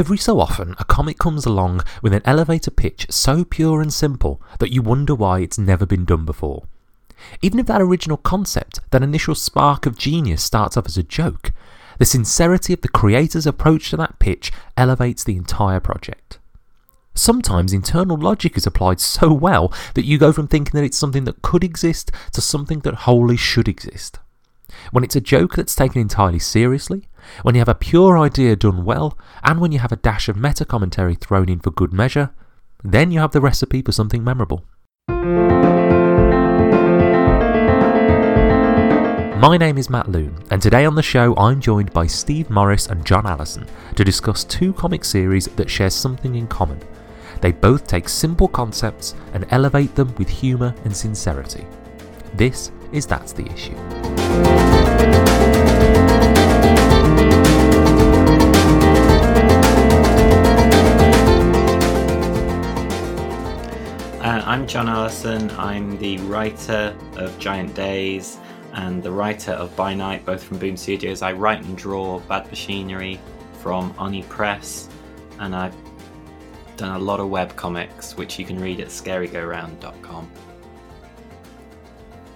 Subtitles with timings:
[0.00, 4.40] Every so often, a comic comes along with an elevator pitch so pure and simple
[4.58, 6.62] that you wonder why it's never been done before.
[7.42, 11.52] Even if that original concept, that initial spark of genius starts off as a joke,
[11.98, 16.38] the sincerity of the creator's approach to that pitch elevates the entire project.
[17.14, 21.24] Sometimes internal logic is applied so well that you go from thinking that it's something
[21.24, 24.18] that could exist to something that wholly should exist.
[24.90, 27.08] When it's a joke that's taken entirely seriously,
[27.42, 30.36] when you have a pure idea done well, and when you have a dash of
[30.36, 32.30] meta commentary thrown in for good measure,
[32.82, 34.64] then you have the recipe for something memorable.
[39.40, 42.88] My name is Matt Loon, and today on the show I'm joined by Steve Morris
[42.88, 43.66] and John Allison
[43.96, 46.78] to discuss two comic series that share something in common.
[47.40, 51.66] They both take simple concepts and elevate them with humour and sincerity.
[52.34, 53.76] This is That's the Issue.
[64.20, 65.50] Uh, I'm John Allison.
[65.52, 68.38] I'm the writer of Giant Days
[68.74, 71.22] and the writer of By Night, both from Boom Studios.
[71.22, 73.18] I write and draw Bad Machinery
[73.60, 74.88] from Oni Press,
[75.38, 75.74] and I've
[76.76, 80.30] done a lot of web comics, which you can read at scarygoround.com.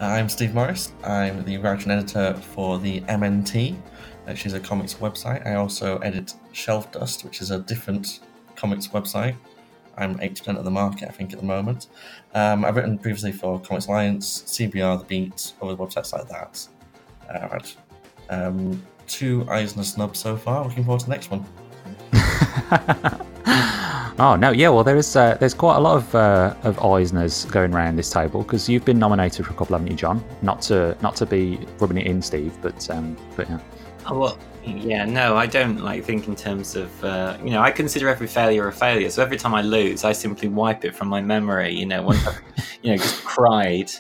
[0.05, 0.93] I'm Steve Morris.
[1.03, 3.75] I'm the writer and editor for the MNT,
[4.27, 5.47] which is a comics website.
[5.47, 8.21] I also edit Shelfdust, which is a different
[8.55, 9.35] comics website.
[9.97, 11.87] I'm 80% of the market, I think, at the moment.
[12.35, 16.69] Um, I've written previously for Comics Alliance, CBR, The Beat, other websites like that.
[17.31, 17.71] Uh, I've had
[18.29, 20.65] um, two Eisner snubs so far.
[20.67, 21.47] Looking forward to the next one.
[24.19, 24.69] oh no, yeah.
[24.69, 28.11] Well, there is uh, there's quite a lot of uh, of Eisners going around this
[28.11, 30.25] table because you've been nominated for a couple, haven't you, John?
[30.43, 33.59] Not to not to be rubbing it in, Steve, but um, but yeah.
[34.07, 37.61] Oh, well, yeah, no, I don't like think in terms of uh, you know.
[37.61, 40.95] I consider every failure a failure, so every time I lose, I simply wipe it
[40.95, 41.75] from my memory.
[41.75, 42.41] You know, once I've,
[42.83, 43.91] you know, just cried,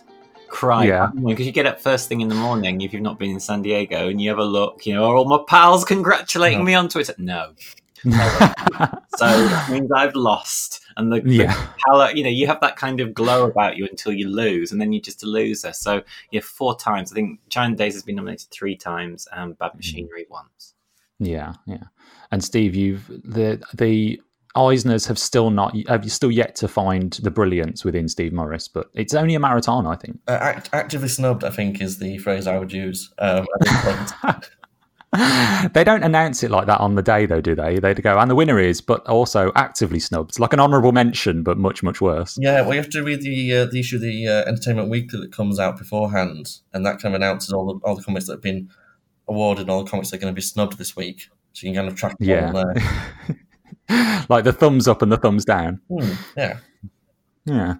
[0.48, 0.89] cried.
[0.89, 1.11] Yeah.
[1.24, 3.63] Because you get up first thing in the morning if you've not been in San
[3.63, 4.85] Diego, and you have a look.
[4.86, 6.64] You know, are all my pals congratulating No.
[6.64, 7.14] me on Twitter?
[7.19, 7.53] No.
[9.17, 11.67] so that means I've lost, and the, the Yeah.
[11.87, 14.81] pal- you know, you have that kind of glow about you until you lose, and
[14.81, 15.73] then you're just a loser.
[15.73, 17.13] So yeah, four times.
[17.13, 20.75] I think Giant Days has been nominated three times, and Bad Machinery once.
[21.19, 21.85] Yeah, yeah.
[22.31, 24.21] And Steve, you've the the
[24.57, 28.69] Eisners have still not have you still yet to find the brilliance within Steve Morris,
[28.69, 30.21] but it's only a marathon, I think.
[30.29, 33.13] Uh, act- actively snubbed, I think, is the phrase I would use.
[33.19, 34.51] Um, at this point.
[35.75, 37.79] they don't announce it like that on the day, though, do they?
[37.79, 41.57] They go, and the winner is, but also actively snubbed, like an honourable mention, but
[41.58, 42.36] much, much worse.
[42.41, 45.20] Yeah, well, you have to read the uh, the issue of the uh, Entertainment Weekly
[45.20, 48.35] that comes out beforehand, and that kind of announces all the all the comics that
[48.35, 48.70] have been
[49.29, 51.29] awarded, and all the comics that are going to be snubbed this week.
[51.53, 52.53] So you can kind of track them Yeah.
[52.53, 52.64] all
[53.89, 54.24] there.
[54.29, 55.80] like the thumbs up and the thumbs down.
[55.89, 56.58] Hmm, yeah.
[57.45, 57.74] Yeah.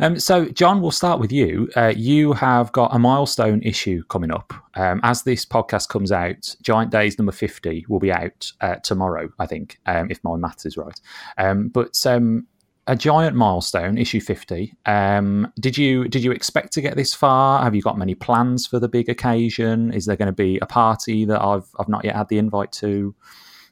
[0.00, 1.68] Um, so, John, we'll start with you.
[1.76, 4.52] Uh, you have got a milestone issue coming up.
[4.74, 9.30] Um, as this podcast comes out, Giant Days number 50 will be out uh, tomorrow,
[9.38, 11.00] I think, um, if my maths is right.
[11.38, 12.46] Um, but um,
[12.86, 14.74] a giant milestone, issue 50.
[14.86, 17.62] Um, did you did you expect to get this far?
[17.62, 19.92] Have you got many plans for the big occasion?
[19.92, 22.72] Is there going to be a party that I've, I've not yet had the invite
[22.72, 23.14] to?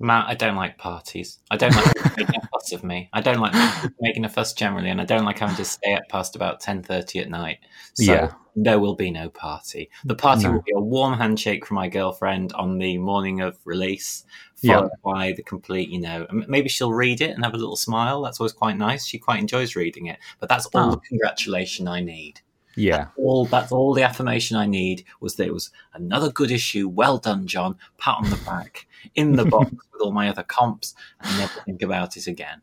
[0.03, 1.39] Matt, I don't like parties.
[1.51, 3.09] I don't like making a fuss of me.
[3.13, 3.55] I don't like
[4.01, 6.83] making a fuss generally, and I don't like having to stay up past about ten
[6.83, 7.59] thirty at night.
[7.95, 8.33] So Yeah.
[8.57, 9.91] there will be no party.
[10.05, 10.53] The party No.
[10.55, 14.25] will be a warm handshake from my girlfriend on the morning of release,
[14.61, 14.75] Yeah.
[14.81, 15.89] followed by the complete.
[15.89, 18.21] You know, maybe she'll read it and have a little smile.
[18.23, 19.07] That's always quite nice.
[19.07, 20.19] She quite enjoys reading it.
[20.41, 20.91] But that's all Oh.
[20.91, 22.42] the congratulation I need.
[22.77, 23.09] Yeah.
[23.17, 26.89] All that's all the affirmation I need was that it was another good issue.
[26.89, 27.77] Well done, John.
[27.99, 31.83] Pat on the back in the box with all my other comps, and never think
[31.83, 32.63] about it again.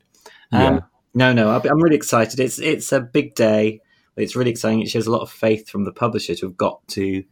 [0.52, 0.80] Um, Yeah.
[1.16, 2.40] No, no, I'll be- I'm really excited.
[2.40, 3.82] It's it's a big day.
[4.16, 4.82] It's really exciting.
[4.82, 7.24] It shows a lot of faith from the publisher to have got to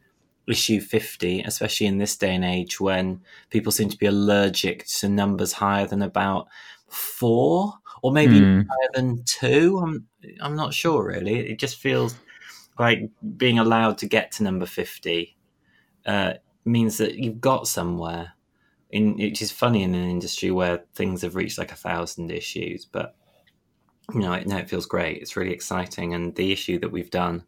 [0.48, 5.10] issue 50, especially in this day and age when people seem to be allergic to
[5.10, 6.48] numbers higher than about
[6.88, 8.62] four or maybe Hmm.
[8.62, 9.80] higher than two.
[9.84, 10.08] I'm
[10.42, 11.40] I'm not sure really.
[11.52, 12.16] It just feels
[12.80, 15.36] like being allowed to get to number 50
[16.06, 16.34] uh,
[16.66, 18.34] means that you've got somewhere.
[18.90, 22.86] In which is funny in an industry where things have reached like a thousand issues,
[22.86, 23.16] but
[24.14, 25.22] you know, it, no, it feels great.
[25.22, 27.44] It's really exciting, and the issue that we've done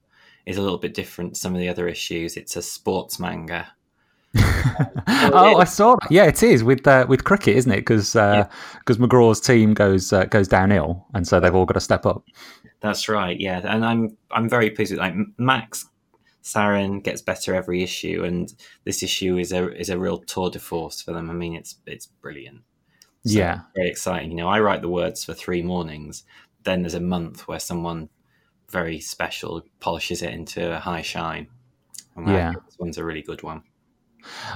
[0.45, 1.35] is a little bit different.
[1.35, 3.71] to Some of the other issues, it's a sports manga.
[4.37, 6.11] oh, I saw that.
[6.11, 7.77] Yeah, it is with uh, with cricket, isn't it?
[7.77, 12.05] Because because McGraw's team goes uh, goes downhill, and so they've all got to step
[12.05, 12.23] up.
[12.81, 15.85] That's right, yeah, and I'm I'm very pleased with like Max
[16.43, 18.53] Sarin gets better every issue, and
[18.85, 21.29] this issue is a is a real tour de force for them.
[21.29, 22.61] I mean, it's it's brilliant.
[23.25, 23.59] So Yeah.
[23.75, 24.31] very exciting.
[24.31, 26.23] You know, I write the words for three mornings.
[26.63, 28.09] Then there's a month where someone
[28.71, 31.47] very special polishes it into a high shine.
[32.15, 32.53] And Yeah.
[32.65, 33.63] this one's a really good one.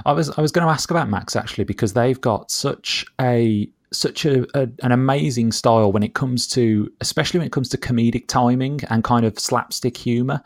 [0.06, 3.68] I was I was going to ask about Max actually because they've got such a
[3.94, 7.78] such a, a an amazing style when it comes to especially when it comes to
[7.78, 10.42] comedic timing and kind of slapstick humor.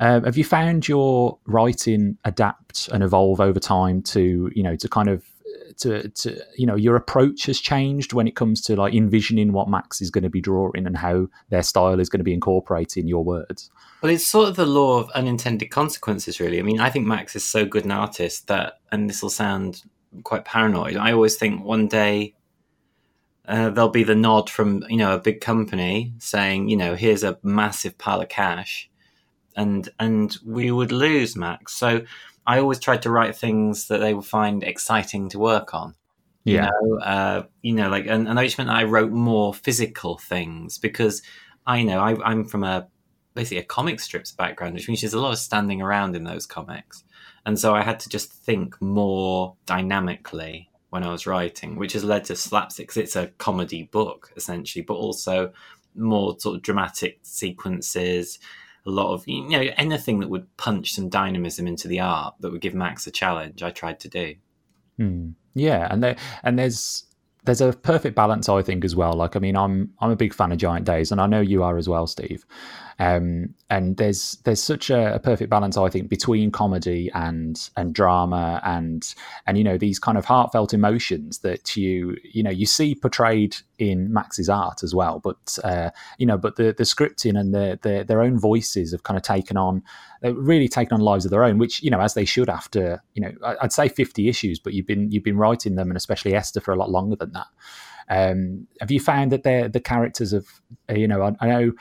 [0.00, 4.88] Um, have you found your writing adapt and evolve over time to you know to
[4.88, 5.24] kind of
[5.78, 9.68] to, to you know your approach has changed when it comes to like envisioning what
[9.68, 12.98] Max is going to be drawing and how their style is going to be incorporated
[12.98, 13.70] in your words.
[14.02, 16.58] Well, it's sort of the law of unintended consequences, really.
[16.58, 19.82] I mean, I think Max is so good an artist that, and this will sound
[20.24, 20.96] quite paranoid.
[20.96, 22.34] I always think one day
[23.46, 27.24] uh, there'll be the nod from you know a big company saying, you know, here's
[27.24, 28.88] a massive pile of cash,
[29.56, 31.74] and and we would lose Max.
[31.74, 32.02] So
[32.46, 35.94] I always tried to write things that they would find exciting to work on.
[36.44, 40.18] You know, uh, you know, like, and, and which meant that I wrote more physical
[40.18, 41.22] things because
[41.68, 42.88] I know I, I'm from a
[43.34, 46.46] basically a comic strips background, which means there's a lot of standing around in those
[46.46, 47.04] comics,
[47.46, 52.04] and so I had to just think more dynamically when I was writing, which has
[52.04, 52.88] led to slapstick.
[52.88, 55.50] 'cause it's a comedy book essentially, but also
[55.94, 58.38] more sort of dramatic sequences.
[58.84, 62.52] A lot of you know anything that would punch some dynamism into the art that
[62.52, 63.62] would give Max a challenge.
[63.62, 64.34] I tried to do.
[64.98, 65.30] Hmm.
[65.54, 67.04] Yeah, and there and there's
[67.44, 69.14] there's a perfect balance, I think, as well.
[69.14, 71.62] Like, I mean, I'm I'm a big fan of Giant Days, and I know you
[71.62, 72.44] are as well, Steve.
[72.98, 77.94] Um, and there's there's such a, a perfect balance, I think, between comedy and and
[77.94, 79.14] drama and
[79.46, 83.56] and you know these kind of heartfelt emotions that you you know you see portrayed
[83.78, 85.20] in Max's art as well.
[85.20, 89.02] But uh, you know, but the the scripting and the, the their own voices have
[89.02, 89.82] kind of taken on
[90.22, 93.22] really taken on lives of their own, which you know as they should after you
[93.22, 96.60] know I'd say fifty issues, but you've been you've been writing them and especially Esther
[96.60, 97.46] for a lot longer than that.
[98.08, 100.46] Um, have you found that the characters of
[100.90, 101.72] uh, you know I, I know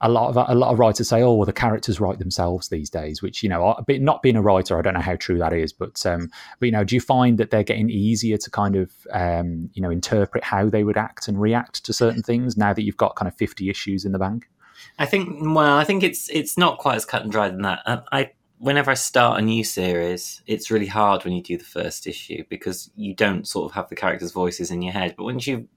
[0.00, 2.90] a lot of a lot of writers say oh well the characters write themselves these
[2.90, 5.72] days, which you know not being a writer I don't know how true that is,
[5.72, 8.90] but um, but you know do you find that they're getting easier to kind of
[9.12, 12.82] um, you know interpret how they would act and react to certain things now that
[12.82, 14.48] you've got kind of fifty issues in the bank?
[14.98, 17.80] I think well, I think it's it's not quite as cut and dried than that.
[17.84, 21.64] Uh, I whenever I start a new series, it's really hard when you do the
[21.64, 25.14] first issue because you don't sort of have the characters' voices in your head.
[25.16, 25.68] But once you,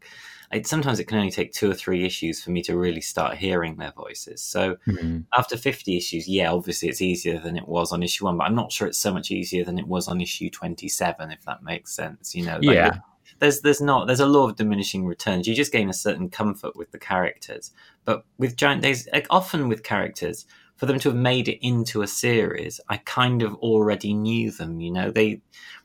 [0.64, 3.78] sometimes it can only take two or three issues for me to really start hearing
[3.78, 4.42] their voices.
[4.42, 5.20] So hmm.
[5.38, 8.56] after fifty issues, yeah, obviously it's easier than it was on issue one, but I'm
[8.56, 11.94] not sure it's so much easier than it was on issue twenty-seven, if that makes
[11.94, 12.36] sense.
[12.36, 12.98] You know, like, Yeah.
[13.40, 15.48] there's there's not there's a law of diminishing returns.
[15.48, 17.72] You just gain a certain comfort with the characters,
[18.06, 20.46] but with Giant Days, like, often with characters,
[20.76, 24.80] for them to have made it into a series, I kind of already knew them.
[24.80, 25.42] You know, they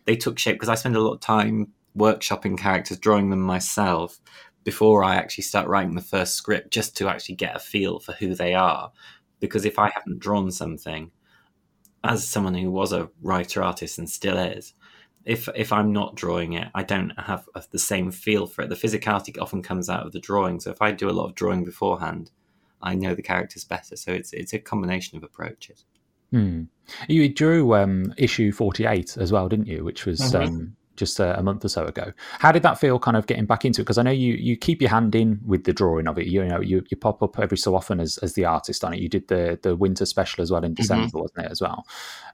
[0.07, 4.21] they took shape because I spend a lot of time workshopping characters, drawing them myself
[4.67, 8.13] before I actually start writing the first script, just to actually get a feel for
[8.15, 8.91] who they are.
[9.39, 11.13] Because if I haven't drawn something,
[12.03, 14.75] as someone who was a writer artist and still is,
[15.25, 18.69] if if I'm not drawing it, I don't have a- the same feel for it.
[18.69, 20.59] The physicality often comes out of the drawing.
[20.59, 22.33] So if I do a lot of drawing beforehand,
[22.83, 23.95] I know the characters better.
[23.95, 25.85] So it's it's a combination of approaches.
[26.33, 26.65] Hmm.
[27.09, 29.85] You drew um, issue 48 as well, didn't you?
[29.85, 30.47] Which was Mhm.
[30.47, 32.12] um, just a, a month or so ago.
[32.38, 33.84] How did that feel kind of getting back into it?
[33.84, 36.26] Because I know you you keep your hand in with the drawing of it.
[36.26, 39.00] You know, you, you pop up every so often as, as the artist on it.
[39.00, 41.86] You did the, the winter special as well in December, wasn't it, as well?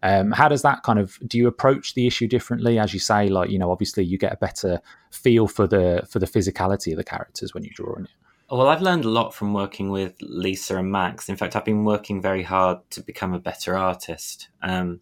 [0.02, 2.78] Um, how does that kind of, do you approach the issue differently?
[2.78, 6.18] As you say, like, you know, obviously you get a better feel for the for
[6.18, 8.10] the physicality of the characters when you're drawing it.
[8.50, 11.30] Well, I've learned a lot from working with Lissa and Max.
[11.30, 14.48] In fact, I've been working very hard to become a better artist.
[14.60, 15.00] Um,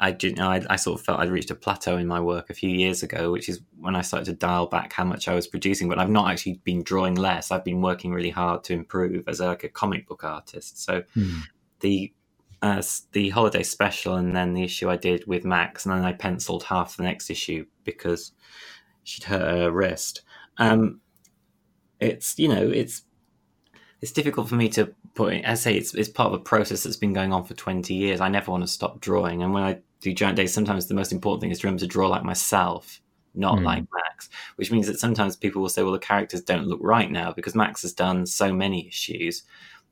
[0.00, 2.54] I, did, I, I sort of felt I'd reached a plateau in my work a
[2.54, 5.46] few years ago, which is when I started to dial back how much I was
[5.46, 5.88] producing.
[5.88, 7.50] But I've not actually been drawing less.
[7.50, 10.82] I've been working really hard to improve as a, like a comic book artist.
[10.82, 11.40] So Hmm.
[11.80, 12.12] the
[12.62, 16.12] uh, the holiday special and then the issue I did with Max, and then I
[16.12, 18.32] penciled half the next issue because
[19.02, 20.22] she'd hurt her wrist.
[20.58, 21.00] Um,
[22.00, 23.02] it's you know it's
[24.00, 25.34] it's difficult for me to put.
[25.34, 27.94] In, I say it's it's part of a process that's been going on for twenty
[27.94, 28.20] years.
[28.20, 31.12] I never want to stop drawing, and when I do giant days, sometimes the most
[31.12, 33.00] important thing is to remember to draw like myself,
[33.34, 33.64] not Hmm.
[33.64, 34.28] like Max.
[34.56, 37.54] Which means that sometimes people will say, "Well, the characters don't look right now because
[37.54, 39.42] Max has done so many issues."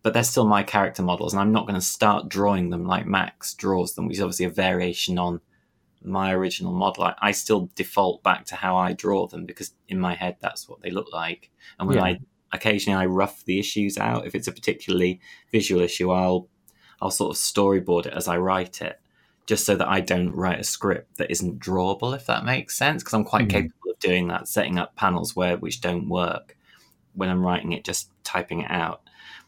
[0.02, 3.06] But they're still my character models, and I'm not going to start drawing them like
[3.06, 5.40] Max draws them, which is obviously a variation on
[6.02, 7.04] my original model.
[7.04, 10.68] I, I still default back to how I draw them because in my head that's
[10.68, 11.50] what they look like.
[11.78, 12.04] And when Yeah.
[12.04, 12.20] I
[12.52, 15.20] occasionally I rough the issues out, if it's a particularly
[15.52, 16.48] visual issue, I'll
[17.02, 19.00] I'll sort of storyboard it as I write it,
[19.48, 23.02] just so that I don't write a script that isn't drawable, if that makes sense.
[23.02, 23.50] Because I'm quite Mhm.
[23.50, 26.54] capable of doing that, setting up panels where which don't work
[27.14, 29.00] when I'm writing it, just typing it out.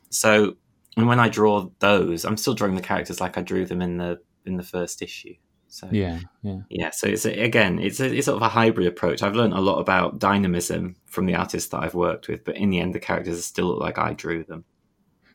[0.09, 0.57] So,
[0.97, 3.99] and when I draw those, I'm still drawing the characters like I drew them in
[3.99, 5.35] the in the first issue.
[5.69, 6.61] So Yeah, yeah.
[6.71, 9.23] yeah, so it's a, again, it's a, it's sort of a hybrid approach.
[9.23, 12.71] I've learned a lot about dynamism from the artists that I've worked with, but in
[12.71, 14.64] the end, the characters still look like I drew them.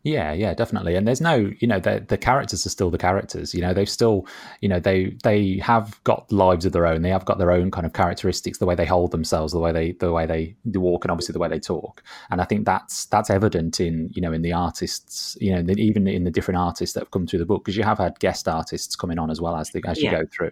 [0.06, 0.94] Yeah, yeah, definitely.
[0.96, 3.56] And there's no, you know, the the characters are still the characters.
[3.56, 4.28] You know, they've still,
[4.62, 7.02] you know, they they have got lives of their own.
[7.02, 9.72] They have got their own kind of characteristics, the way they hold themselves, the way
[9.72, 12.04] they the way they, walk, and obviously the way they talk.
[12.30, 16.08] And I think that's that's evident in you know in the artists, you know, even
[16.08, 18.48] in the different artists that have come through the book, because you have had guest
[18.48, 20.22] artists coming on as well as the, as you Yeah.
[20.22, 20.52] go through.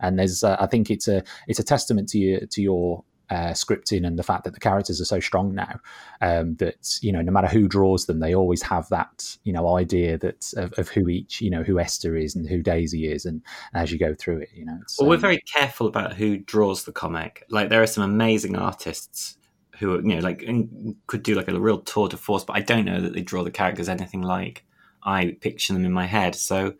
[0.00, 3.52] And there's, uh, I think it's a it's a testament to you to your uh,
[3.52, 5.80] scripting and the fact that the characters are so strong now
[6.20, 9.76] um, that you know no matter who draws them they always have that you know
[9.76, 13.24] idea that of, of who each you know who Esther is and who Daisy is
[13.24, 16.38] and as you go through it you know Well, we're um, very careful about who
[16.38, 17.44] draws the comic.
[17.48, 19.36] Like, there are some amazing artists
[19.78, 22.56] who, are, you know, like and could do like a real tour de force, but
[22.56, 24.64] I don't know that they draw the characters anything like
[25.02, 26.34] I picture them in my head.
[26.34, 26.74] So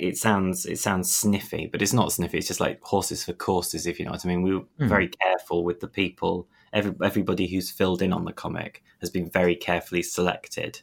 [0.00, 2.38] it sounds it sounds sniffy, but it's not sniffy.
[2.38, 4.42] It's just like horses for courses, if you know what I mean.
[4.42, 4.88] We were Hmm.
[4.88, 6.48] very careful with the people.
[6.72, 10.82] Every, everybody who's filled in on the comic has been very carefully selected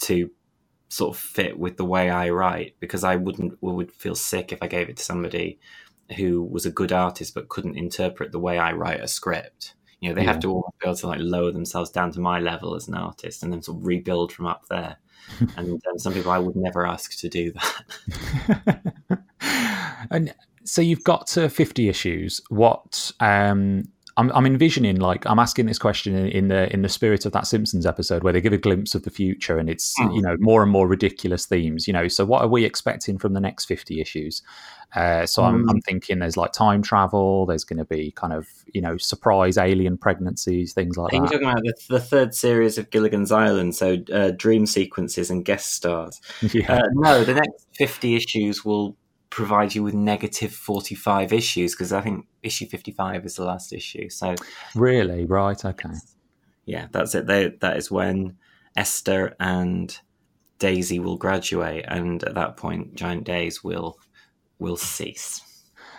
[0.00, 0.30] to
[0.88, 4.62] sort of fit with the way I write because I wouldn't would feel sick if
[4.62, 5.58] I gave it to somebody
[6.16, 9.74] who was a good artist but couldn't interpret the way I write a script.
[10.00, 10.28] You know, they Yeah.
[10.32, 12.94] have to almost be able to like lower themselves down to my level as an
[12.94, 14.96] artist and then sort of rebuild from up there.
[15.56, 19.24] And um, some people I would never ask to do that.
[20.10, 20.34] and
[20.64, 25.78] so you've got to 50 issues what um I'm, I'm envisioning like I'm asking this
[25.78, 28.58] question in, in the in the spirit of that Simpsons episode where they give a
[28.58, 30.14] glimpse of the future and it's Mm.
[30.16, 33.32] you know more and more ridiculous themes you know so what are we expecting from
[33.32, 34.42] the next 50 issues
[34.96, 35.70] uh, so I'm, Mm.
[35.70, 39.56] I'm thinking there's like time travel there's going to be kind of you know surprise
[39.58, 41.16] alien pregnancies things like that.
[41.18, 43.76] Are you that talking about the, the third series of Gilligan's Island?
[43.76, 46.20] So uh, dream sequences and guest stars.
[46.52, 48.96] yeah Uh, no, the next 50 issues will
[49.30, 54.08] provide you with negative 45 issues because I think issue 55 is the last issue.
[54.08, 54.34] So,
[54.74, 55.90] really right okay
[56.68, 57.26] yeah, that's it.
[57.26, 58.36] They, that is when
[58.76, 59.98] Esther and
[60.58, 63.98] Daisy will graduate, and at that point, Giant Days will
[64.58, 65.40] will cease.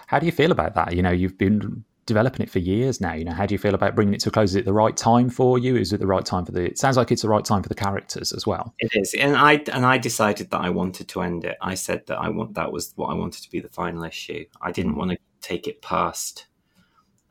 [0.06, 0.96] How do you feel about that?
[0.96, 3.13] You know, you've been developing it for years now.
[3.13, 4.50] You know, how do you feel about bringing it to a close?
[4.50, 5.78] Is it the right time for you?
[5.78, 6.66] Is it the right time for the?
[6.66, 8.74] It sounds like it's the right time for the characters as well.
[8.80, 11.56] It is, and I and I decided that I wanted to end it.
[11.62, 14.46] I said that I want that was what I wanted to be the final issue.
[14.62, 16.48] I didn't want to take it past,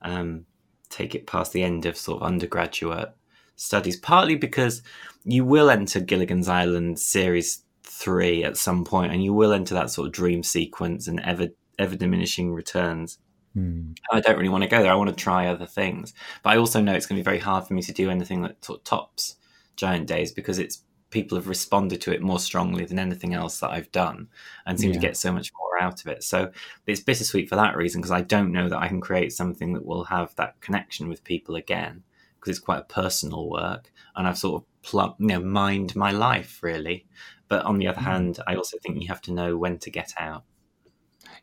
[0.00, 0.46] um,
[0.88, 3.12] take it past the end of sort of undergraduate
[3.56, 3.98] studies.
[3.98, 4.80] Partly because
[5.24, 9.90] you will enter Gilligan's Island series three at some point, and you will enter that
[9.90, 13.18] sort of dream sequence and ever ever diminishing returns.
[13.58, 13.92] Hmm.
[14.12, 14.92] I don't really want to go there.
[14.92, 17.40] I want to try other things, but I also know it's going to be very
[17.40, 19.36] hard for me to do anything that sort of tops
[19.76, 23.70] Giant Days because it's people have responded to it more strongly than anything else that
[23.70, 24.28] I've done,
[24.64, 26.22] and seem to get so much more out of it.
[26.22, 26.52] So
[26.86, 29.84] it's bittersweet for that reason because I don't know that I can create something that
[29.84, 32.04] will have that connection with people again
[32.36, 36.12] because it's quite a personal work, and I've sort of plum, you know, mined my
[36.12, 37.06] life really.
[37.48, 40.12] But on the other hand, I also think you have to know when to get
[40.18, 40.44] out.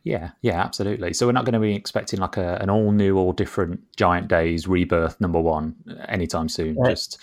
[0.06, 1.12] Yeah, yeah, absolutely.
[1.14, 4.28] So we're not going to be expecting like a, an all new or different Giant
[4.28, 5.74] Days rebirth number one
[6.08, 6.76] anytime soon.
[6.76, 6.90] Yeah.
[6.90, 7.18] Just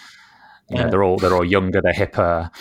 [0.69, 0.89] you know, Yeah.
[0.89, 2.51] they're all they're all younger, they're hipper.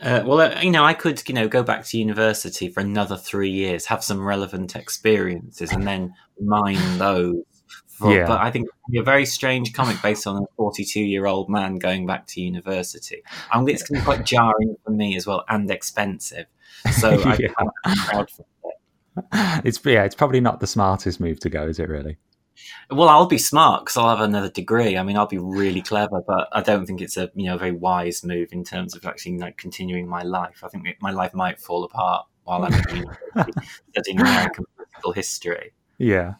[0.00, 3.18] Uh, well, uh, you know, I could, you know, go back to university for another
[3.18, 7.36] three years, have some relevant experiences, and then mine those.
[7.88, 8.26] For, Yeah.
[8.26, 11.50] But I think it'd be a very strange comic based on a 42 year old
[11.50, 13.22] man going back to university.
[13.52, 16.46] Um, it's going to be quite jarring for me as well and expensive.
[16.90, 17.48] So I Yeah.
[17.84, 18.46] I'm proud for.
[19.64, 21.88] It's yeah, it's probably not the smartest move to go, is it?
[21.88, 22.16] Really?
[22.90, 24.96] Well, I'll be smart because I'll have another degree.
[24.96, 27.72] I mean, I'll be really clever, but I don't think it's a you know very
[27.72, 30.62] wise move in terms of actually like continuing my life.
[30.62, 32.72] I think my life might fall apart while I'm
[33.90, 35.72] studying American political history.
[35.98, 36.34] Yeah.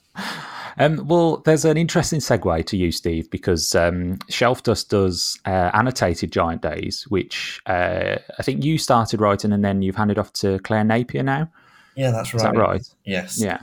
[0.79, 6.33] Um, well, there's an interesting segue to you, Steve, because um, Shelfdust does uh, annotated
[6.33, 10.59] Giant Days, which uh, I think you started writing and then you've handed off to
[10.61, 11.51] Claire Napier now.
[11.97, 12.55] Yeah, that's Is right.
[12.55, 12.87] that right?
[13.05, 13.41] Yes.
[13.41, 13.63] Yeah.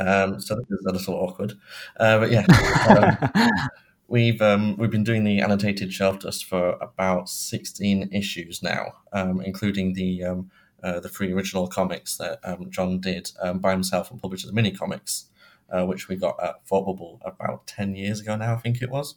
[0.00, 1.54] Um, so this is a little awkward,
[1.98, 2.46] uh, but yeah,
[2.88, 3.50] um,
[4.08, 9.40] we've um, we've been doing the annotated shelf dust for about sixteen issues now, um,
[9.40, 10.50] including the um,
[10.84, 14.52] uh, the three original comics that um, John did um, by himself and published as
[14.52, 15.26] mini comics,
[15.70, 18.90] uh, which we got at Thought Bubble about ten years ago now, I think it
[18.90, 19.16] was.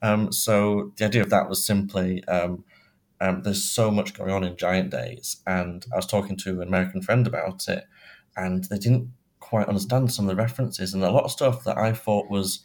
[0.00, 2.62] Um, so the idea of that was simply um,
[3.20, 6.68] um, there's so much going on in Giant Days, and I was talking to an
[6.68, 7.84] American friend about it,
[8.36, 11.78] and they didn't quite understand some of the references, and a lot of stuff that
[11.78, 12.64] I thought was,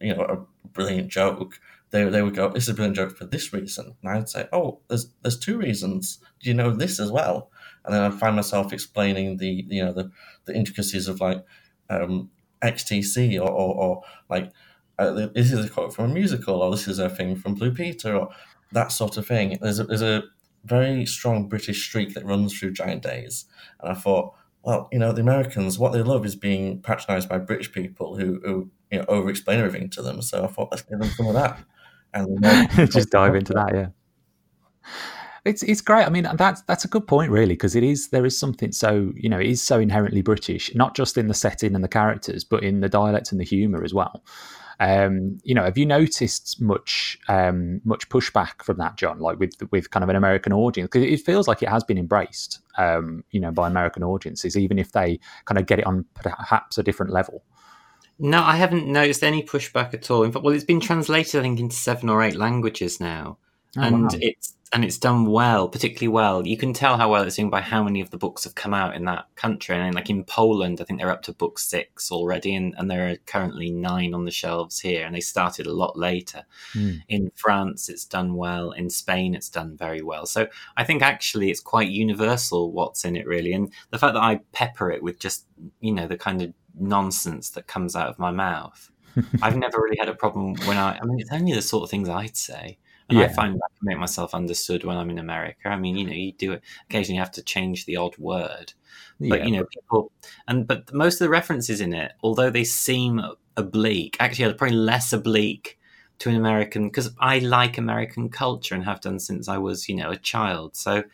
[0.00, 1.60] you know, a brilliant joke.
[1.90, 4.48] They, they would go, "This is a brilliant joke for this reason," and I'd say,
[4.52, 6.18] "Oh, there's there's two reasons.
[6.40, 7.50] Do you know this as well?"
[7.84, 10.10] And then I'd find myself explaining the you know the
[10.46, 11.44] the intricacies of like
[11.90, 12.30] um,
[12.62, 14.50] XTC or, or, or like
[14.98, 17.72] uh, this is a quote from a musical or this is a thing from Blue
[17.72, 18.30] Peter or
[18.72, 19.58] that sort of thing.
[19.60, 20.24] There's a, there's a
[20.64, 23.46] very strong British streak that runs through Giant Days,
[23.80, 27.38] and I thought, well, you know, the Americans, what they love is being patronised by
[27.38, 30.22] British people who, who you know over-explain everything to them.
[30.22, 31.58] So I thought, let's give them some of that,
[32.12, 33.86] and uh, just dive into that, yeah.
[35.44, 36.06] It's it's great.
[36.06, 39.12] I mean, that's that's a good point, really, because it is there is something so
[39.14, 42.44] you know it is so inherently British, not just in the setting and the characters,
[42.44, 44.24] but in the dialect and the humour as well.
[44.80, 49.18] Um, you know, have you noticed much um, much pushback from that, John?
[49.18, 51.98] Like with with kind of an American audience, because it feels like it has been
[51.98, 56.04] embraced, um, you know, by American audiences, even if they kind of get it on
[56.14, 57.42] perhaps a different level.
[58.18, 60.22] No, I haven't noticed any pushback at all.
[60.22, 63.38] In fact, well, it's been translated, I think, into seven or eight languages now,
[63.76, 64.08] oh, and wow.
[64.20, 66.44] it's and it's done well, particularly well.
[66.44, 68.74] You can tell how well it's doing by how many of the books have come
[68.74, 69.76] out in that country.
[69.76, 73.08] And like in Poland, I think they're up to book six already, and, and there
[73.08, 76.42] are currently nine on the shelves here, and they started a lot later.
[76.74, 77.02] Mm.
[77.08, 78.72] In France, it's done well.
[78.72, 80.26] In Spain, it's done very well.
[80.26, 83.52] So I think actually it's quite universal what's in it, really.
[83.52, 85.46] And the fact that I pepper it with just,
[85.78, 88.90] you know, the kind of nonsense that comes out of my mouth.
[89.40, 91.90] I've never really had a problem when I, I mean, it's only the sort of
[91.90, 93.26] things I'd say and yeah.
[93.26, 95.68] I find I can make myself understood when I'm in America.
[95.68, 97.16] I mean, you know, you do it occasionally.
[97.16, 98.72] You have to change the odd word,
[99.20, 99.44] but yeah.
[99.44, 100.10] you know, people
[100.48, 103.20] and but most of the references in it, although they seem
[103.56, 105.78] oblique, actually are probably less oblique
[106.20, 109.96] to an American because I like American culture and have done since I was, you
[109.96, 110.76] know, a child.
[110.76, 111.04] So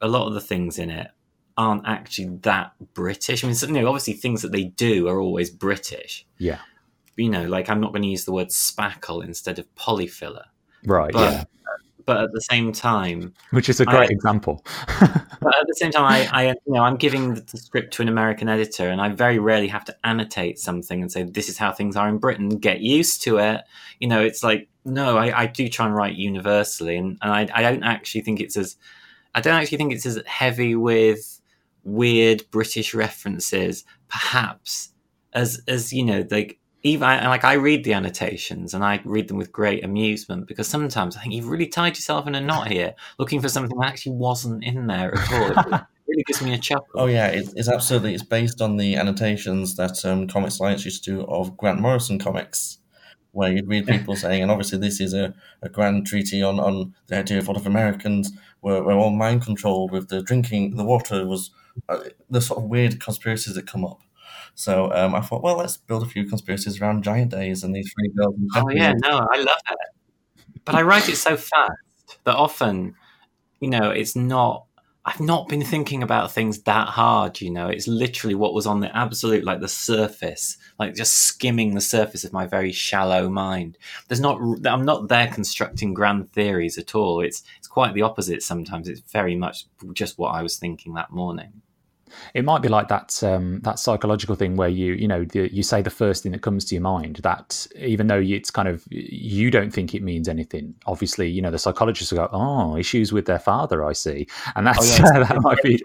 [0.00, 1.08] a lot of the things in it
[1.56, 3.42] aren't actually that British.
[3.42, 6.24] I mean, you know, obviously things that they do are always British.
[6.38, 6.60] Yeah.
[7.16, 10.44] You know, like I'm not going to use the word spackle instead of polyfiller
[10.84, 11.12] Right.
[11.12, 11.44] But, yeah.
[12.04, 14.64] But at the same time, which is a great I, example.
[14.86, 18.08] but at the same time, I, I, you know, I'm giving the script to an
[18.08, 21.70] American editor, and I very rarely have to annotate something and say, "This is how
[21.70, 22.48] things are in Britain.
[22.48, 23.60] Get used to it."
[24.00, 27.48] You know, it's like no, I, I do try and write universally, and, and I,
[27.54, 28.76] I don't actually think it's as,
[29.34, 31.40] I don't actually think it's as heavy with
[31.84, 34.90] weird British references, perhaps
[35.32, 39.36] as as you know, like even like I read the annotations and I read them
[39.36, 42.94] with great amusement because sometimes I think you've really tied yourself in a knot here,
[43.18, 45.74] looking for something that actually wasn't in there at all.
[45.74, 46.86] It really gives me a chuckle.
[46.94, 48.14] Oh yeah, it, it's absolutely.
[48.14, 52.18] It's based on the annotations that um, Comics Alliance used to do of Grant Morrison
[52.18, 52.78] comics,
[53.32, 56.94] where you'd read people saying, and obviously this is a, a grand treaty on, on
[57.08, 58.30] the idea of what if Americans
[58.62, 61.50] were, were all mind controlled with the drinking, the water was
[61.88, 61.98] uh,
[62.30, 64.00] the sort of weird conspiracies that come up.
[64.58, 67.92] So um, I thought, well, let's build a few conspiracies around Giant Days and these
[67.92, 68.34] three girls.
[68.56, 70.48] Oh yeah, no, I love it.
[70.64, 71.70] But I write it so fast
[72.24, 72.96] that often,
[73.60, 74.64] you know, it's not.
[75.04, 77.68] I've not been thinking about things that hard, you know.
[77.68, 82.24] It's literally what was on the absolute, like the surface, like just skimming the surface
[82.24, 83.78] of my very shallow mind.
[84.08, 87.20] There's not, I'm not there constructing grand theories at all.
[87.20, 88.42] It's it's quite the opposite.
[88.42, 91.62] Sometimes it's very much just what I was thinking that morning.
[92.34, 95.62] It might be like that um, that psychological thing where you you know the, you
[95.62, 98.84] say the first thing that comes to your mind that even though it's kind of
[98.90, 100.74] you don't think it means anything.
[100.86, 104.66] Obviously, you know the psychologists will go, "Oh, issues with their father, I see," and
[104.66, 105.80] that's oh, yeah, that might be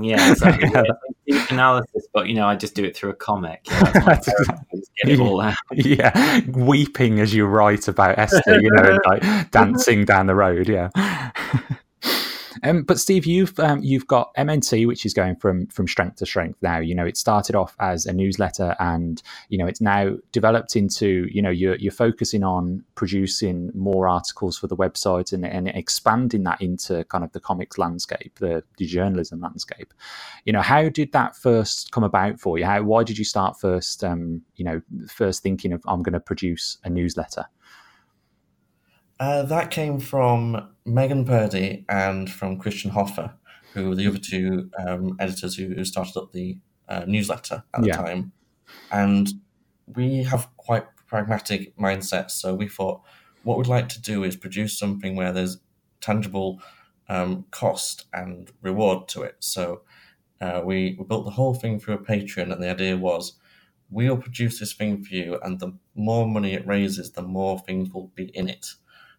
[0.00, 0.70] yeah, exactly.
[0.74, 0.82] yeah.
[1.26, 3.64] deep analysis, but you know I just do it through a comic.
[3.64, 4.82] that's exactly.
[5.02, 5.56] get it all out.
[5.72, 10.68] Yeah, weeping as you write about Esther, you know, and like dancing down the road.
[10.68, 10.90] Yeah.
[12.62, 16.26] Um, but Steve, you've um, you've got MNT, which is going from from strength to
[16.26, 16.78] strength now.
[16.78, 21.28] You know, it started off as a newsletter, and you know, it's now developed into
[21.30, 26.44] you know you're you're focusing on producing more articles for the website and, and expanding
[26.44, 29.92] that into kind of the comics landscape, the, the journalism landscape.
[30.44, 32.64] You know, how did that first come about for you?
[32.64, 34.04] How why did you start first?
[34.04, 37.46] Um, you know, first thinking of I'm going to produce a newsletter.
[39.20, 43.34] Uh, that came from Megan Purdy and from Christian Hoffer,
[43.74, 47.84] who were the other two um, editors who, who, started up the uh, newsletter at
[47.84, 47.96] yeah.
[47.96, 48.32] the time.
[48.90, 49.28] And
[49.86, 52.30] we have quite pragmatic mindsets.
[52.30, 53.02] So we thought
[53.42, 55.58] what we'd like to do is produce something where there's
[56.00, 56.62] tangible
[57.10, 59.36] um, cost and reward to it.
[59.40, 59.82] So
[60.40, 63.34] uh, we, we built the whole thing through a Patreon, and the idea was
[63.90, 67.92] we'll produce this thing for you, and the more money it raises, the more things
[67.92, 68.74] will be in it.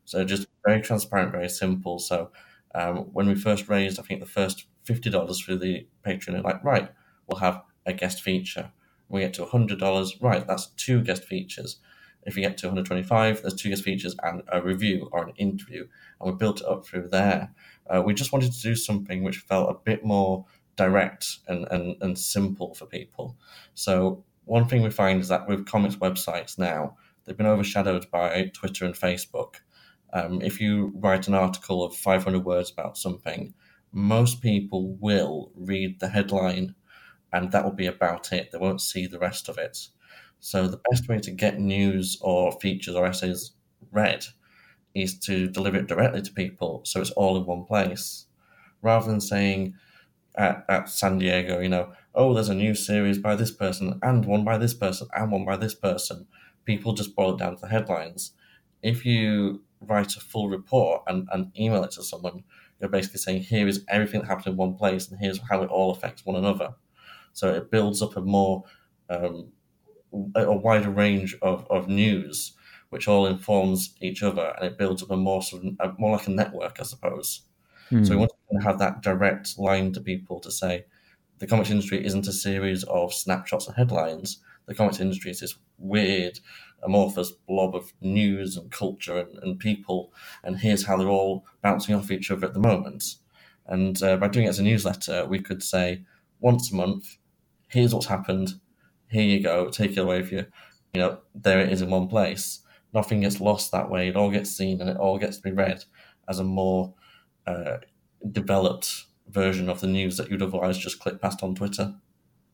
[0.06, 2.00] So just very transparent, very simple.
[2.00, 2.32] So
[2.76, 6.64] um, when we first raised, I think the first fifty dollars through the Patreon, like
[6.64, 6.90] right,
[7.28, 8.72] we'll have a guest feature.
[9.08, 11.80] When we get to hundred dollars, right, that's two guest features.
[12.24, 15.88] If you get to 125, there's two guest features and a review or an interview,
[16.20, 17.52] and we built it up through there.
[17.90, 21.96] Uh, we just wanted to do something which felt a bit more direct and, and,
[22.02, 23.38] and simple for people.
[23.74, 28.52] So one thing we find is that with comics websites now, they've been overshadowed by
[28.54, 29.56] Twitter and Facebook.
[30.13, 33.54] Um, if you write an article of 500 words about something,
[33.91, 36.76] most people will read the headline
[37.34, 38.52] and that will be about it.
[38.52, 39.78] They won't see the rest of it.
[40.39, 43.54] So the best way to get news or features or essays
[43.91, 44.26] read
[44.93, 48.28] is to deliver it directly to people so it's all in one place.
[48.82, 49.76] Rather than saying
[50.36, 54.26] at, at San Diego, you know, oh, there's a new series by this person and
[54.26, 56.28] one by this person and one by this person,
[56.65, 58.34] people just boil it down to the headlines.
[58.82, 62.44] If you write a full report and, and email it to someone,
[62.80, 65.70] you're basically saying, here is everything that happened in one place and here's how it
[65.70, 66.76] all affects one another.
[67.34, 68.63] So it builds up a more
[69.10, 69.52] um,
[70.36, 72.54] a wider range of, of news,
[72.89, 76.17] which all informs each other, and it builds up a more sort of a, more
[76.17, 77.44] like a network, I suppose.
[77.89, 78.06] Mm.
[78.06, 80.86] So we want to have that direct line to people to say
[81.39, 84.39] the comics industry isn't a series of snapshots and headlines.
[84.67, 86.39] The comics industry is this weird,
[86.84, 90.13] amorphous blob of news and culture and, and people,
[90.44, 93.15] and here's how they're all bouncing off each other at the moment.
[93.67, 96.04] And uh, by doing it as a newsletter, we could say
[96.39, 97.17] once a month,
[97.67, 98.56] here's what's happened,
[99.08, 100.46] here you go, take it away with you.
[100.94, 102.60] You know, there it is in one place.
[102.94, 104.10] Nothing gets lost that way.
[104.10, 105.86] It all gets seen and it all gets to be read
[106.28, 106.94] as a more
[107.48, 107.78] uh,
[108.32, 111.96] developed version of the news that you'd otherwise just click past on Twitter.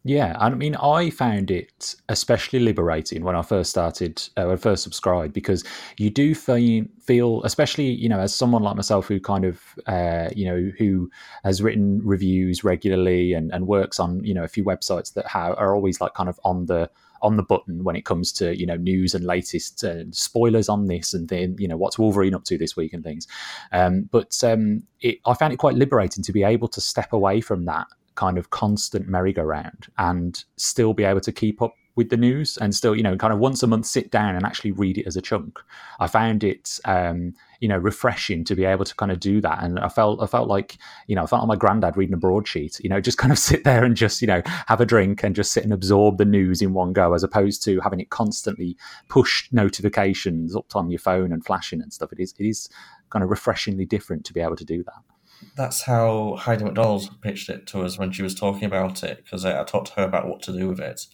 [0.08, 4.56] Yeah, I mean, I found it especially liberating when I first started, uh, when I
[4.56, 5.66] first subscribed, because
[5.98, 10.46] you do feel, especially you know, as someone like myself who kind of, uh, you
[10.46, 11.12] know, who
[11.44, 15.56] has written reviews regularly and, and works on you know a few websites that have,
[15.58, 16.90] are always like kind of on the
[17.22, 20.86] on the button when it comes to you know news and latest uh, spoilers on
[20.86, 23.28] this and then you know what's Wolverine up to this week and things.
[23.74, 27.42] Um, but um, it, I found it quite liberating to be able to step away
[27.42, 32.18] from that kind of constant merry-go-round and still be able to keep up with the
[32.18, 34.98] news and still, you know, kind of once a month sit down and actually read
[34.98, 35.60] it as a chunk.
[36.00, 39.64] I found it, um, you know, refreshing to be able to kind of do that.
[39.64, 40.78] And I felt, I felt like,
[41.08, 43.40] you know, I felt like my granddad reading a broadsheet, you know, just kind of
[43.40, 46.26] sit there and just, you know, have a drink and just sit and absorb the
[46.26, 48.78] news in one go, as opposed to having it constantly
[49.10, 52.14] push notifications up on your phone and flashing and stuff.
[52.14, 52.70] It is, it is
[53.10, 55.17] kind of refreshingly different to be able to do that
[55.56, 59.46] that's how Heidi MacDonald pitched it to us when she was talking about it because
[59.46, 61.08] I, I, talked to her about what to do with it,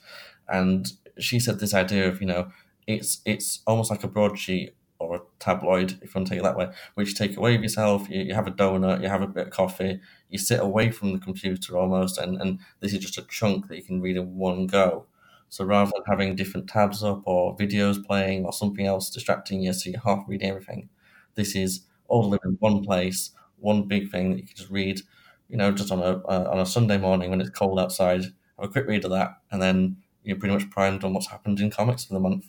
[0.47, 2.51] and she said this idea of you know
[2.87, 6.43] it's it's almost like a broadsheet or a tabloid if you want to take it
[6.43, 8.09] that way, which you take away with yourself.
[8.09, 11.11] You, you have a donut, you have a bit of coffee, you sit away from
[11.13, 14.35] the computer almost, and and this is just a chunk that you can read in
[14.35, 15.05] one go.
[15.49, 19.73] So rather than having different tabs up or videos playing or something else distracting you,
[19.73, 20.89] so you're half reading everything,
[21.35, 23.31] this is all live in one place
[23.63, 25.01] one big thing that you can just read,
[25.49, 28.23] you know, just on a uh, on a Sunday morning when it's cold outside.
[28.23, 31.59] Have a quick read of that, and then you're pretty much primed on what's happened
[31.59, 32.45] in comics for the month.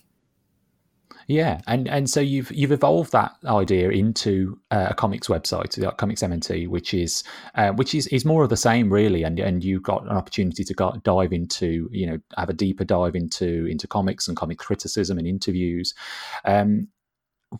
[1.27, 5.97] Yeah, and and so you've you've evolved that idea into uh, a comics website, like
[5.97, 7.23] Comics MNT, which is
[7.55, 10.63] uh, which is, is more of the same really, and and you got an opportunity
[10.63, 14.59] to go, dive into you know have a deeper dive into into comics and comic
[14.59, 15.95] criticism and interviews.
[16.43, 16.89] Um,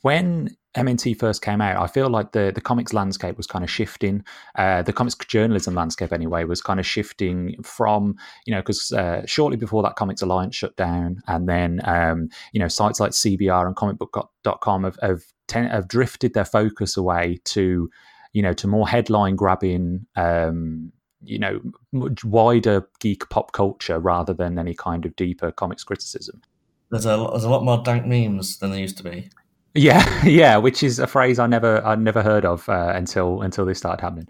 [0.02, 3.70] when MNT first came out, I feel like the the comics landscape was kind of
[3.70, 4.24] shifting.
[4.56, 9.26] Uh, the comics journalism landscape, anyway, was kind of shifting from you know because uh,
[9.26, 13.66] shortly before that, Comics Alliance shut down, and then um, you know sites like CBR
[13.66, 17.90] and ComicBook.com have have, ten, have drifted their focus away to
[18.34, 20.06] you know to more headline grabbing.
[20.16, 20.92] Um,
[21.24, 21.60] you know,
[21.92, 26.42] much wider geek pop culture rather than any kind of deeper comics criticism.
[26.92, 29.30] There's a there's a lot more dank memes than there used to be.
[29.76, 33.66] Yeah, yeah, which is a phrase I never I never heard of uh, until until
[33.66, 34.28] this started happening.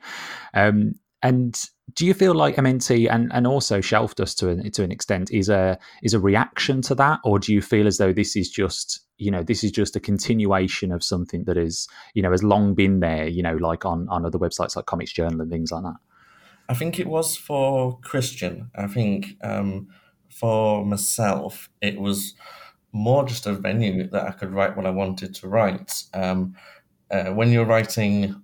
[0.54, 1.58] Um, and
[1.94, 5.50] do you feel like MNT and, and also Shelfdust to an, to an extent is
[5.50, 9.02] a is a reaction to that, or do you feel as though this is just
[9.18, 12.74] you know this is just a continuation of something that is you know has long
[12.74, 15.84] been there, you know, like on on other websites like Comics Journal and things like
[15.84, 15.96] that?
[16.68, 18.72] I think it was for Christian.
[18.76, 19.88] I think um,
[20.30, 22.34] for myself, it was
[22.96, 26.04] more just a venue that I could write what I wanted to write.
[26.14, 26.56] Um,
[27.12, 28.42] uh, when you're writing,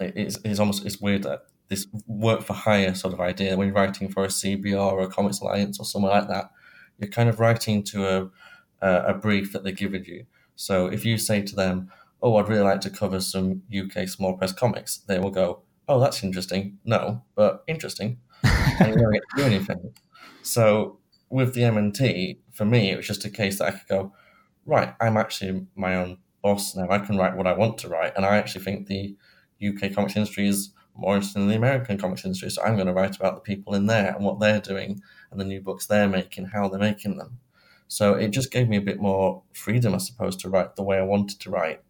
[0.00, 3.56] it's, it's almost it's weird that this work for hire sort of idea.
[3.56, 6.50] When you're writing for a CBR or a Comics Alliance or somewhere like that,
[6.98, 8.30] you're kind of writing to a
[8.82, 10.26] a, brief that they're giving you.
[10.56, 11.88] So if you say to them,
[12.20, 16.00] oh, I'd really like to cover some UK small press comics, they will go, oh,
[16.00, 16.78] that's interesting.
[16.84, 18.18] No, but interesting.
[18.42, 19.94] and you don't get to do anything.
[20.42, 20.98] So
[21.32, 24.12] with the MNT, for me, it was just a case that I could go,
[24.66, 26.90] right, I'm actually my own boss now.
[26.90, 28.12] I can write what I want to write.
[28.16, 29.16] And I actually think the
[29.66, 32.50] UK comics industry is more interesting than the American comics industry.
[32.50, 35.40] So I'm going to write about the people in there and what they're doing and
[35.40, 37.38] the new books they're making, how they're making them.
[37.88, 40.98] So it just gave me a bit more freedom, I suppose, to write the way
[40.98, 41.80] I wanted to write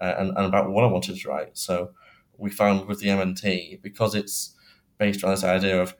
[0.00, 1.58] uh, and, and about what I wanted to write.
[1.58, 1.90] So
[2.38, 4.54] we found with the MNT, because it's
[4.98, 5.96] based on this idea of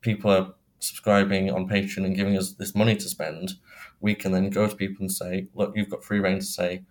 [0.00, 3.52] people are subscribing on Patreon and giving us this money to spend,
[4.00, 6.82] we can then go to people and say, look, you've got free reign to say,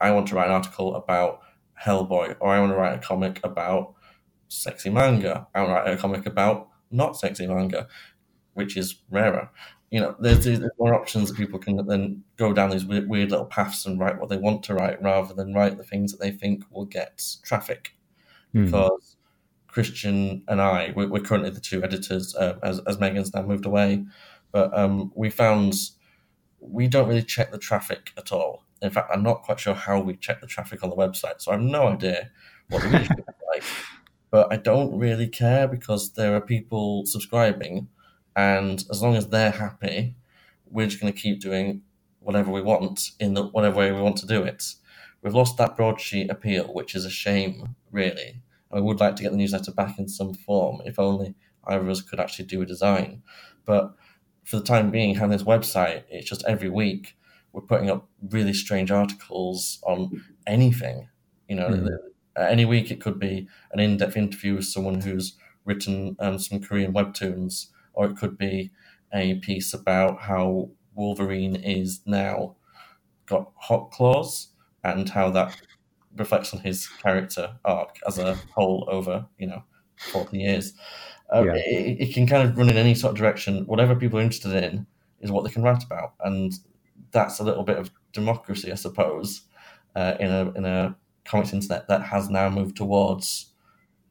[0.00, 1.40] I want to write an article about
[1.82, 3.94] Hellboy, or I want to write a comic about
[4.48, 5.46] sexy manga.
[5.54, 7.88] I want to write a comic about not sexy manga,
[8.54, 9.50] which is rarer.
[9.90, 13.30] You know, there's, there's more options that people can then go down these weird, weird
[13.30, 16.20] little paths and write what they want to write rather than write the things that
[16.20, 17.96] they think will get traffic.
[18.54, 18.66] Mm.
[18.66, 19.15] Because
[19.76, 23.66] Christian and I, we're, we're currently the two editors uh, as, as Megan's now moved
[23.66, 24.06] away,
[24.50, 25.74] but um, we found
[26.60, 28.64] we don't really check the traffic at all.
[28.80, 31.52] In fact, I'm not quite sure how we check the traffic on the website, so
[31.52, 32.30] I have no idea
[32.70, 33.64] what the readership is like.
[34.30, 37.88] But I don't really care because there are people subscribing,
[38.34, 40.16] and as long as they're happy,
[40.70, 41.82] we're just going to keep doing
[42.20, 44.72] whatever we want in the whatever way we want to do it.
[45.20, 48.40] We've lost that broadsheet appeal, which is a shame, really.
[48.72, 51.34] I would like to get the newsletter back in some form, if only
[51.66, 53.22] either of us could actually do a design.
[53.64, 53.94] But
[54.44, 57.16] for the time being, having this website, it's just every week
[57.52, 61.08] we're putting up really strange articles on anything.
[61.48, 61.88] You know, mm.
[62.38, 66.92] any week it could be an in-depth interview with someone who's written um, some Korean
[66.92, 68.70] webtoons, or it could be
[69.12, 72.56] a piece about how Wolverine is now
[73.26, 74.48] got hot claws
[74.84, 75.56] and how that
[76.18, 79.62] reflects on his character arc as a whole over you know
[79.96, 80.72] forty years.
[81.34, 81.54] Uh, yeah.
[81.54, 83.64] it, it, can kind of run in any sort of direction.
[83.66, 84.86] Whatever people are interested in
[85.20, 86.52] is what they can write about, and
[87.10, 89.42] that's a little bit of democracy, I suppose,
[89.96, 93.52] uh, in a in a comics internet that has now moved towards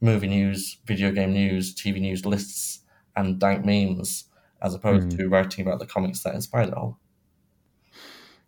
[0.02, 2.82] movie news, video game news, TV news lists,
[3.16, 4.26] and dank memes,
[4.62, 5.18] as opposed mm.
[5.18, 7.00] to writing about the comics that inspired it all.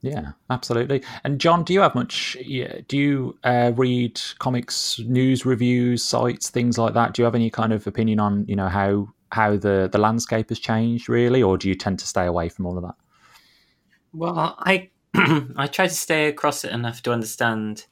[0.01, 1.03] Yeah, absolutely.
[1.23, 2.37] And John, do you have much?
[2.39, 7.13] Yeah, Do you uh, read comics news reviews, sites, things like that?
[7.13, 10.49] Do you have any kind of opinion on you know how how the the landscape
[10.49, 12.95] has changed, really, or do you tend to stay away from all of that?
[14.13, 17.85] Well, I I try to stay across it enough to understand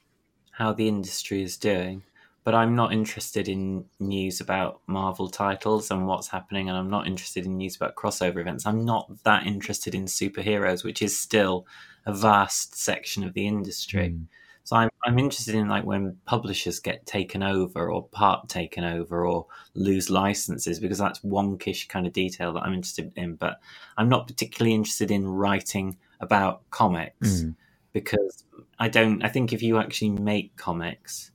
[0.52, 2.02] how the industry is doing,
[2.44, 7.08] but I'm not interested in news about Marvel titles and what's happening, and I'm not
[7.08, 8.64] interested in news about crossover events.
[8.64, 11.66] I'm not that interested in superheroes, which is still
[12.06, 14.10] a vast section of the industry.
[14.10, 14.26] Mm.
[14.64, 19.24] So I'm, I'm interested in like when publishers get taken over or part taken over
[19.24, 23.36] or lose licenses because that's wonkish kind of detail that I'm interested in.
[23.36, 23.60] But
[23.96, 27.54] I'm not particularly interested in writing about comics mm.
[27.92, 28.44] because
[28.78, 29.24] I don't.
[29.24, 31.30] I think if you actually make comics,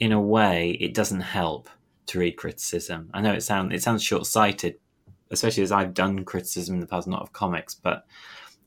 [0.00, 1.68] in a way, it doesn't help
[2.06, 3.10] to read criticism.
[3.14, 4.76] I know it sounds it sounds short sighted,
[5.30, 8.04] especially as I've done criticism in the past, not of comics, but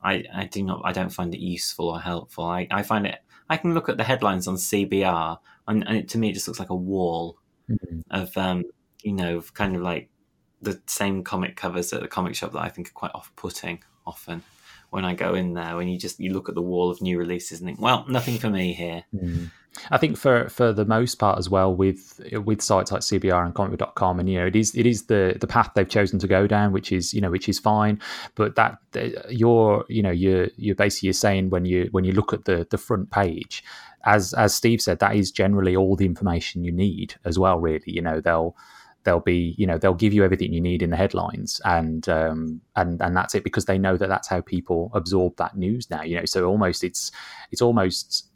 [0.02, 2.44] I, I do not I don't find it useful or helpful.
[2.44, 5.38] I, I find it I can look at the headlines on CBR
[5.68, 7.38] and, and it, to me it just looks like a wall
[7.70, 8.00] mm-hmm.
[8.10, 8.64] of um,
[9.02, 10.08] you know kind of like
[10.60, 13.82] the same comic covers at the comic shop that I think are quite off putting
[14.06, 14.42] often
[14.90, 17.18] when I go in there when you just you look at the wall of new
[17.18, 19.04] releases and think well nothing for me here.
[19.14, 19.50] Mm.
[19.90, 23.54] I think for for the most part as well with with sites like CBR and
[23.54, 26.46] comicbook.com and you know it is it is the the path they've chosen to go
[26.46, 28.00] down which is you know which is fine.
[28.34, 28.78] But that
[29.30, 32.78] you're you know you're you're basically saying when you when you look at the the
[32.78, 33.64] front page
[34.04, 37.84] as as Steve said that is generally all the information you need as well really.
[37.86, 38.54] You know they'll
[39.04, 42.60] they'll be you know they'll give you everything you need in the headlines and um
[42.76, 46.02] and and that's it because they know that that's how people absorb that news now
[46.02, 46.24] you know.
[46.24, 47.10] So almost it's
[47.50, 48.28] it's almost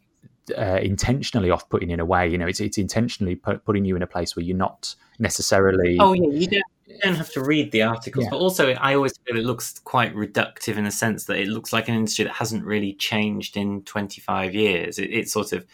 [0.56, 2.28] uh, intentionally off-putting in a way.
[2.28, 5.96] You know, it's it's intentionally put, putting you in a place where you're not necessarily.
[5.98, 8.30] Oh yeah, you don't, you don't have to read the articles, yeah.
[8.30, 11.72] but also I always feel it looks quite reductive in the sense that it looks
[11.72, 14.98] like an industry that hasn't really changed in 25 years.
[14.98, 15.66] It, it's sort of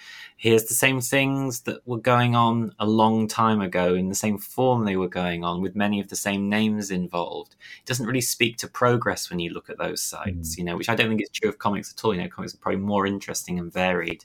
[0.42, 4.38] here's the same things that were going on a long time ago in the same
[4.38, 7.54] form they were going on with many of the same names involved.
[7.78, 10.58] It doesn't really speak to progress when you look at those sites, mm.
[10.58, 12.12] you know, which I don't think is true of comics at all.
[12.12, 14.24] You know, comics are probably more interesting and varied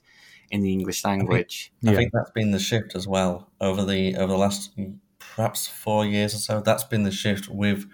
[0.51, 1.71] in the English language.
[1.83, 4.71] I think, I think that's been the shift as well over the over the last
[5.19, 6.61] perhaps four years or so.
[6.61, 7.85] That's been the shift with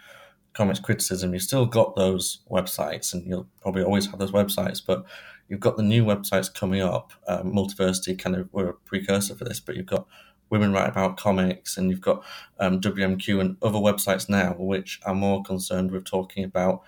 [0.54, 1.34] comics criticism.
[1.34, 5.04] You've still got those websites, and you'll probably always have those websites, but
[5.48, 7.14] you've got the new websites coming up.
[7.28, 10.08] Um, Multiversity kind of were a precursor for this, but you've got
[10.50, 12.24] Women Write About Comics, and you've got
[12.60, 16.82] um, WMQ and other websites now, which are more concerned with talking about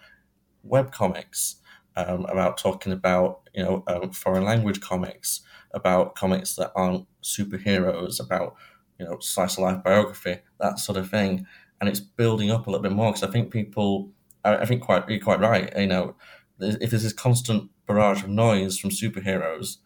[0.63, 1.57] web comics,
[1.95, 5.41] um, about talking about you know um, foreign language comics,
[5.75, 8.55] about comics that aren't superheroes, about
[8.99, 11.45] you know slice of life biography, that sort of thing,
[11.79, 14.09] and it's building up a little bit more because I think people,
[14.43, 16.15] I, I think quite you're quite right, you know,
[16.59, 19.77] if there's this constant barrage of noise from superheroes,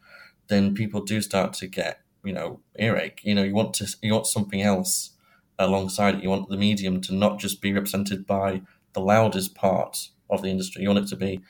[0.48, 3.22] then people do start to get you know earache.
[3.24, 5.12] You know, you want to you want something else
[5.58, 6.24] alongside it.
[6.24, 8.62] You want the medium to not just be represented by
[8.94, 10.82] the loudest part of the industry.
[10.82, 11.42] You want it to be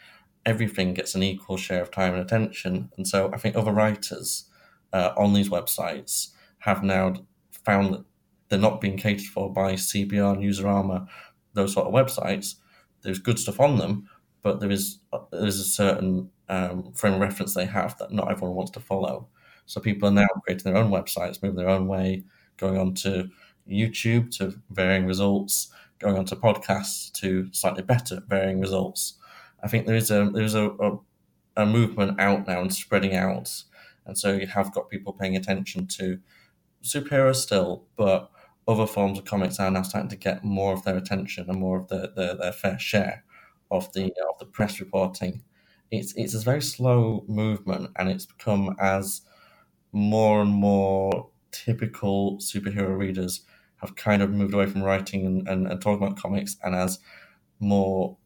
[0.49, 2.89] everything gets an equal share of time and attention.
[2.97, 4.45] And so I think other writers
[4.91, 7.13] uh, on these websites have now
[7.63, 8.03] found that
[8.49, 11.07] they're not being catered for by CBR, Newsarama,
[11.53, 12.55] those sort of websites.
[13.03, 14.09] There's good stuff on them,
[14.41, 14.97] but there is
[15.31, 18.79] there is a certain um, frame of reference they have that not everyone wants to
[18.79, 19.27] follow.
[19.67, 22.23] So people are now creating their own websites, moving their own way,
[22.57, 23.29] going on to
[23.69, 29.18] YouTube to varying results, going on to podcasts to slightly better varying results.
[29.63, 31.00] I think there is a there is a, a,
[31.58, 33.63] a movement out now and spreading out,
[34.06, 36.19] and so you have got people paying attention to
[36.84, 38.32] superheroes still, but
[38.67, 41.80] other forms of comics are now starting to get more of their attention and more
[41.80, 43.24] of the, the, their fair share
[43.72, 45.43] of the of the press reporting.
[45.91, 49.22] It's it's a very slow movement, and it's become as
[49.91, 53.41] more and more typical superhero readers
[53.78, 57.00] have kind of moved away from writing and, and, and talking about comics, and as
[57.60, 58.17] more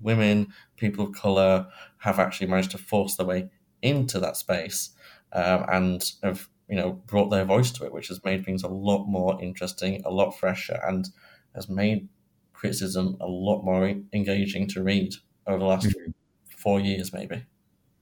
[0.00, 1.66] women, people of color
[1.98, 3.50] have actually managed to force their way
[3.82, 4.90] into that space
[5.32, 8.68] um, and have you know brought their voice to it, which has made things a
[8.68, 11.08] lot more interesting, a lot fresher, and
[11.54, 12.08] has made
[12.52, 15.14] criticism a lot more engaging to read
[15.46, 16.10] over the last mm-hmm.
[16.56, 17.44] four years, maybe.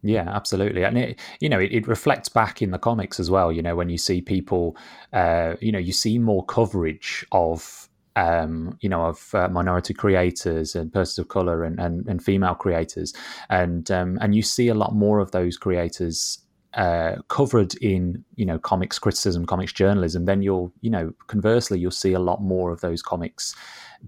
[0.03, 3.51] Yeah, absolutely, and it you know it, it, reflects back in the comics as well.
[3.51, 4.77] You know when you see people,
[5.13, 7.88] uh, you know you see more coverage of
[8.19, 12.55] um, you know, of uh, minority creators and persons of color and, and, and female
[12.55, 13.15] creators,
[13.49, 16.41] and um, and you see a lot more of those creators
[16.75, 20.25] uh, covered in you know comics criticism, comics journalism.
[20.25, 23.55] Then you'll you know conversely you'll see a lot more of those comics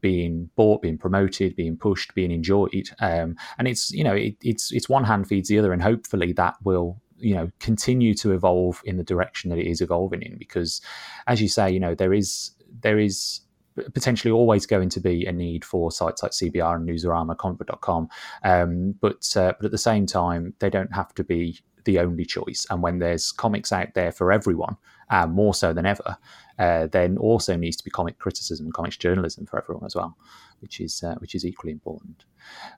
[0.00, 2.90] being bought, being promoted, being pushed, being enjoyed.
[2.98, 6.32] Um, and it's you know it, it's it's one hand feeds the other, and hopefully
[6.32, 10.38] that will you know continue to evolve in the direction that it is evolving in
[10.38, 10.80] because
[11.26, 13.42] as you say you know there is there is
[13.94, 18.08] potentially always going to be a need for sites like CBR and Newsarama, comicbook.com.
[18.44, 22.24] Um, but uh, but at the same time, they don't have to be the only
[22.24, 22.66] choice.
[22.70, 24.76] And when there's comics out there for everyone,
[25.10, 26.16] uh, more so than ever,
[26.58, 30.16] uh, then also needs to be comic criticism, comics journalism for everyone as well,
[30.60, 32.24] which is uh, which is equally important.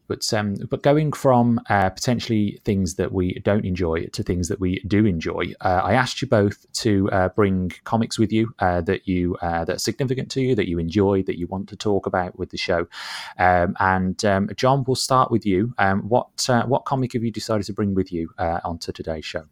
[0.08, 4.60] But um, but going from uh, potentially things that we don't enjoy to things that
[4.60, 9.06] we do enjoy, uh, I asked you both to uh, bring comics with you that
[9.06, 12.38] you that are significant to you, that you enjoy, that you want to talk about
[12.38, 12.86] with the show.
[13.38, 15.74] Um, and um, John, we'll start with you.
[15.78, 19.44] Um, what what comic have you decided to bring with you onto today's show?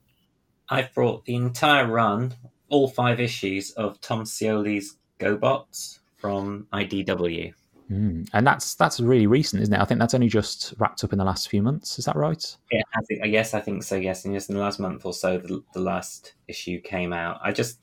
[0.69, 2.35] I've brought the entire run
[2.69, 7.53] all five issues of Tom Scioli's GoBots from IDW.
[7.91, 8.29] Mm.
[8.33, 9.81] And that's that's really recent, isn't it?
[9.81, 11.99] I think that's only just wrapped up in the last few months.
[11.99, 12.57] Is that right?
[12.71, 13.97] Yeah, I think, yes, I think so.
[13.97, 17.41] Yes, and just in the last month or so, the, the last issue came out.
[17.43, 17.81] I just,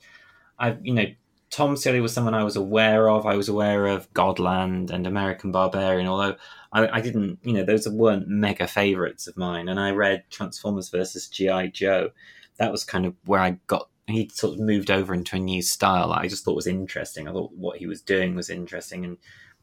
[0.58, 1.06] I you know,
[1.50, 3.26] Tom Scioli was someone I was aware of.
[3.26, 6.36] I was aware of Godland and American Barbarian, although
[6.72, 9.68] I, I didn't, you know, those weren't mega favorites of mine.
[9.68, 12.10] And I read Transformers versus GI Joe.
[12.58, 15.60] That was kind of where I got he sort of moved over into a new
[15.60, 17.28] style I just thought was interesting.
[17.28, 19.18] I thought what he was doing was interesting, and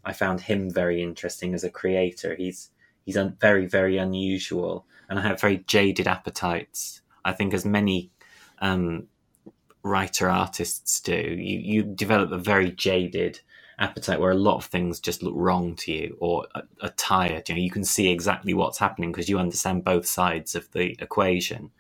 [0.06, 2.36] I found him very interesting as a creator.
[2.36, 2.72] He's
[3.06, 7.02] he's un- very very unusual, and I have very jaded appetites.
[7.24, 8.12] I think as many
[8.60, 9.08] um,
[9.84, 13.40] writer artists do, you you develop a very jaded
[13.78, 17.50] appetite where a lot of things just look wrong to you or are, are tired.
[17.50, 20.96] You know, you can see exactly what's happening because you understand both sides of the
[21.02, 21.72] equation.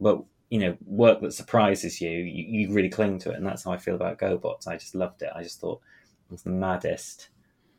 [0.00, 3.64] But you know work that surprises you, you, you really cling to it, and that's
[3.64, 4.68] how I feel about GoBots.
[4.68, 5.30] I just loved it.
[5.34, 5.80] I just thought
[6.28, 7.30] it was the maddest,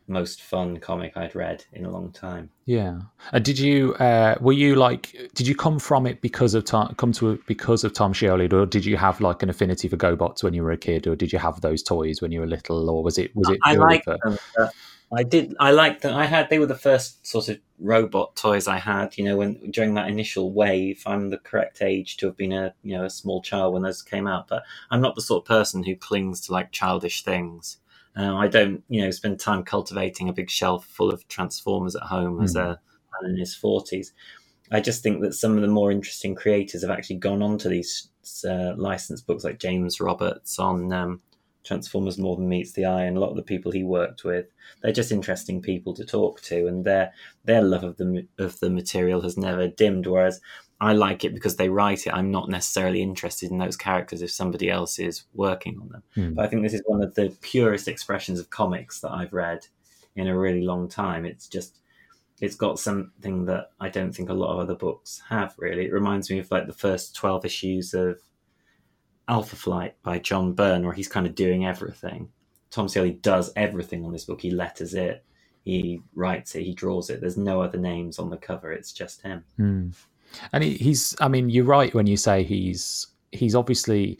[0.07, 2.49] most fun comic I'd read in a long time.
[2.65, 3.01] Yeah.
[3.31, 6.93] Uh, did you uh, were you like did you come from it because of Tom,
[6.95, 9.97] come to it because of Tom Scioli, or did you have like an affinity for
[9.97, 12.47] GoBots when you were a kid, or did you have those toys when you were
[12.47, 13.59] little, or was it was it?
[13.63, 14.17] I like for...
[14.23, 14.69] them.
[15.15, 15.55] I did.
[15.59, 16.13] I liked that.
[16.13, 16.49] I had.
[16.49, 19.17] They were the first sort of robot toys I had.
[19.17, 22.73] You know, when during that initial wave, I'm the correct age to have been a
[22.83, 24.47] you know a small child when those came out.
[24.47, 27.77] But I'm not the sort of person who clings to like childish things.
[28.15, 32.03] Um, I don't, you know, spend time cultivating a big shelf full of Transformers at
[32.03, 32.43] home mm.
[32.43, 32.59] as hmm.
[32.59, 34.13] a man in his forties.
[34.71, 37.69] I just think that some of the more interesting creators have actually gone on to
[37.69, 38.09] these
[38.47, 41.21] uh, licensed books, like James Roberts on um,
[41.63, 44.47] Transformers More Than Meets the Eye, and a lot of the people he worked with.
[44.81, 47.13] They're just interesting people to talk to, and their
[47.45, 50.07] their love of the of the material has never dimmed.
[50.07, 50.41] Whereas
[50.83, 52.13] I like it because they write it.
[52.13, 56.03] I'm not necessarily interested in those characters if somebody else is working on them.
[56.13, 56.33] Hmm.
[56.33, 59.65] But I think this is one of the purest expressions of comics that I've read
[60.15, 61.25] in a really long time.
[61.25, 61.79] It's just
[62.41, 65.85] it's got something that I don't think a lot of other books have really.
[65.85, 68.19] It reminds me of like the first 12 issues of
[69.29, 72.29] Alpha Flight by John Byrne, where he's kind of doing everything.
[72.71, 74.41] Tom Scioli does everything on this book.
[74.41, 75.23] He letters it,
[75.63, 77.21] he writes it, he draws it.
[77.21, 78.73] There's no other names on the cover.
[78.73, 79.45] It's just him.
[79.55, 79.89] Hmm.
[80.51, 84.17] And he, he's, I mean, you're right when you say he's he's obviously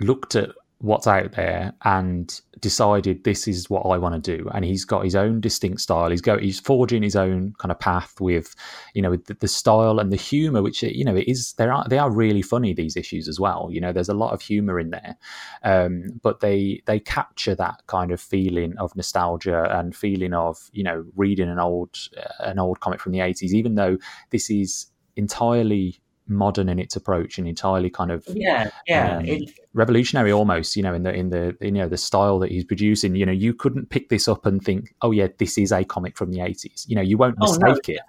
[0.00, 0.50] looked at
[0.82, 4.48] what's out there and decided this is what I want to do.
[4.52, 6.10] And he's got his own distinct style.
[6.10, 8.54] He's go he's forging his own kind of path with,
[8.92, 11.52] you know, the, the style and the humor, which you know it is.
[11.54, 13.68] They are they are really funny these issues as well.
[13.70, 15.16] You know, there's a lot of humor in there,
[15.62, 20.82] um, but they they capture that kind of feeling of nostalgia and feeling of you
[20.82, 23.98] know reading an old uh, an old comic from the 80s, even though
[24.30, 24.86] this is
[25.16, 29.16] entirely modern in its approach and entirely kind of Yeah, yeah.
[29.16, 32.50] Um, it, revolutionary almost you know in the in the you know the style that
[32.50, 35.72] he's producing you know you couldn't pick this up and think oh yeah this is
[35.72, 38.00] a comic from the 80s you know you won't Oh, no, mistake it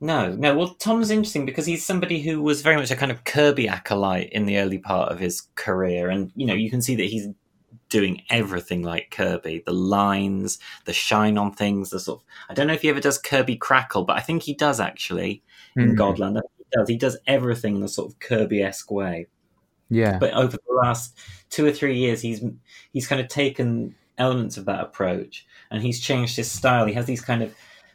[0.00, 0.54] No, no.
[0.54, 4.28] Well, Tom's interesting because he's somebody who was very much a kind of Kirby acolyte
[4.32, 7.28] in the early part of his career, and you know you can see that he's
[7.88, 9.62] doing everything like Kirby.
[9.64, 12.26] The lines, the shine on things, the sort of.
[12.48, 15.42] I don't know if he ever does Kirby crackle, but I think he does actually
[15.76, 15.98] in Mm.
[15.98, 16.40] Godland.
[16.58, 16.88] He does.
[16.88, 19.26] He does everything in a sort of Kirby esque way.
[19.90, 21.16] yeah But over the last
[21.50, 22.42] two or three years, he's
[22.92, 26.86] he's kind of taken elements of that approach and he's changed his style.
[26.86, 27.54] He has these kind of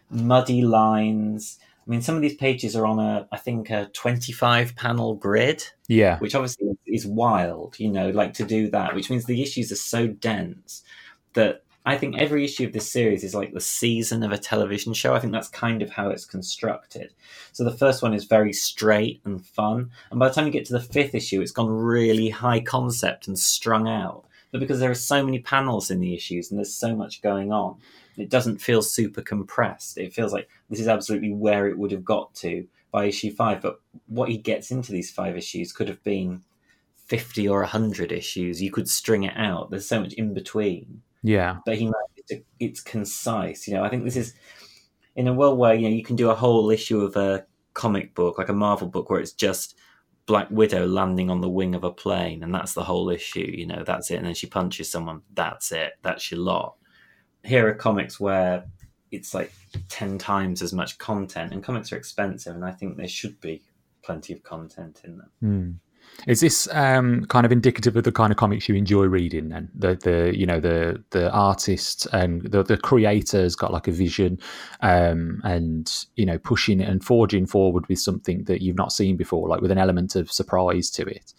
[0.09, 1.59] muddy lines.
[1.89, 5.63] I mean, some of these pages are on a, I think, a 25 panel grid,
[5.87, 9.71] yeah which obviously is wild, you know, like to do that, which means the issues
[9.71, 10.83] are so dense
[11.33, 14.93] that I think every issue of this series is like the season of a television
[14.93, 15.15] show.
[15.15, 17.11] I think that's kind of how it's constructed.
[17.53, 19.89] So the first one is very straight and fun.
[20.11, 23.27] And by the time you get to the fifth issue, it's gone really high concept
[23.27, 24.25] and strung out.
[24.51, 27.51] But because there are so many panels in the issues and there's so much going
[27.51, 27.77] on,
[28.19, 29.97] it doesn't feel super compressed.
[29.97, 33.61] It feels like this is absolutely where it would have got to by issue five.
[33.61, 36.43] But what he gets into these five issues could have been
[37.07, 38.61] 50 or 100 issues.
[38.61, 39.69] You could string it out.
[39.69, 41.91] There's so much in between yeah but he
[42.29, 43.67] to, it's concise.
[43.67, 44.33] You know, I think this is
[45.15, 48.15] in a world where you know you can do a whole issue of a comic
[48.15, 49.75] book, like a Marvel book, where it's just
[50.25, 53.51] Black Widow landing on the wing of a plane, and that's the whole issue.
[53.53, 55.23] You know, that's it, and then she punches someone.
[55.33, 55.93] That's it.
[56.01, 56.75] That's your lot.
[57.43, 58.65] Here are comics where
[59.11, 59.51] it's like
[59.87, 63.61] ten times as much content, and comics are expensive, and I think there should be
[64.01, 65.29] plenty of content in them.
[65.39, 65.71] Hmm.
[66.27, 69.49] Is this um, kind of indicative of the kind of comics you enjoy reading?
[69.49, 73.91] Then the the you know the the artist and the the creator's got like a
[73.91, 74.39] vision,
[74.81, 79.47] um, and you know pushing and forging forward with something that you've not seen before,
[79.47, 81.33] like with an element of surprise to it.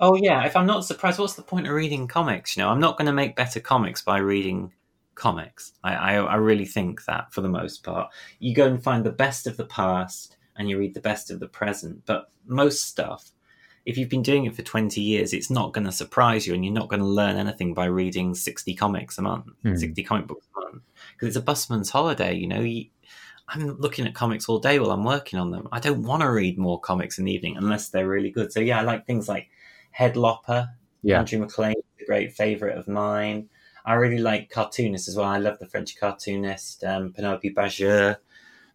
[0.00, 2.56] Oh yeah, if I'm not surprised, what's the point of reading comics?
[2.56, 4.72] You know, I'm not going to make better comics by reading
[5.14, 5.72] comics.
[5.84, 9.12] I, I I really think that for the most part, you go and find the
[9.12, 12.02] best of the past and you read the best of the present.
[12.06, 13.30] But most stuff,
[13.86, 16.64] if you've been doing it for 20 years, it's not going to surprise you, and
[16.64, 19.76] you're not going to learn anything by reading 60 comics a month, Hmm.
[19.76, 20.82] 60 comic books a month,
[21.12, 22.34] because it's a busman's holiday.
[22.34, 22.86] You know, you,
[23.48, 25.66] I'm looking at comics all day while I'm working on them.
[25.72, 28.52] I don't want to read more comics in the evening unless they're really good.
[28.52, 29.48] So yeah, I like things like
[29.98, 30.68] Headlopper.
[31.02, 33.48] Yeah, Andrew MacLean is a great favourite of mine.
[33.84, 35.26] I really like cartoonists as well.
[35.26, 38.16] I love the French cartoonist, um, Penelope Bagieu.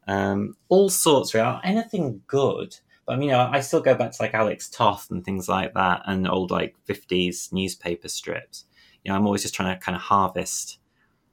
[0.07, 1.59] Um, all sorts, really.
[1.63, 2.75] Anything good.
[3.05, 5.47] But I mean, you know, I still go back to like Alex Toth and things
[5.47, 8.65] like that and old like 50s newspaper strips.
[9.03, 10.79] You know, I'm always just trying to kind of harvest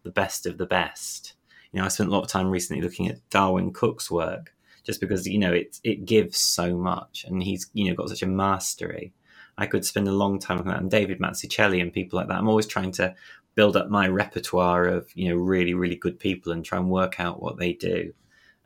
[0.02, 1.34] the best of the best.
[1.72, 4.54] You know, I spent a lot of time recently looking at Darwyn Cooke's work
[4.84, 8.22] just because, you know, it, it gives so much and he's, you know, got such
[8.22, 9.14] a mastery.
[9.56, 10.80] I could spend a long time on that.
[10.80, 12.38] And David Mazzucchelli and people like that.
[12.38, 13.14] I'm always trying to
[13.54, 17.20] build up my repertoire of you know really really good people and try and work
[17.20, 18.12] out what they do.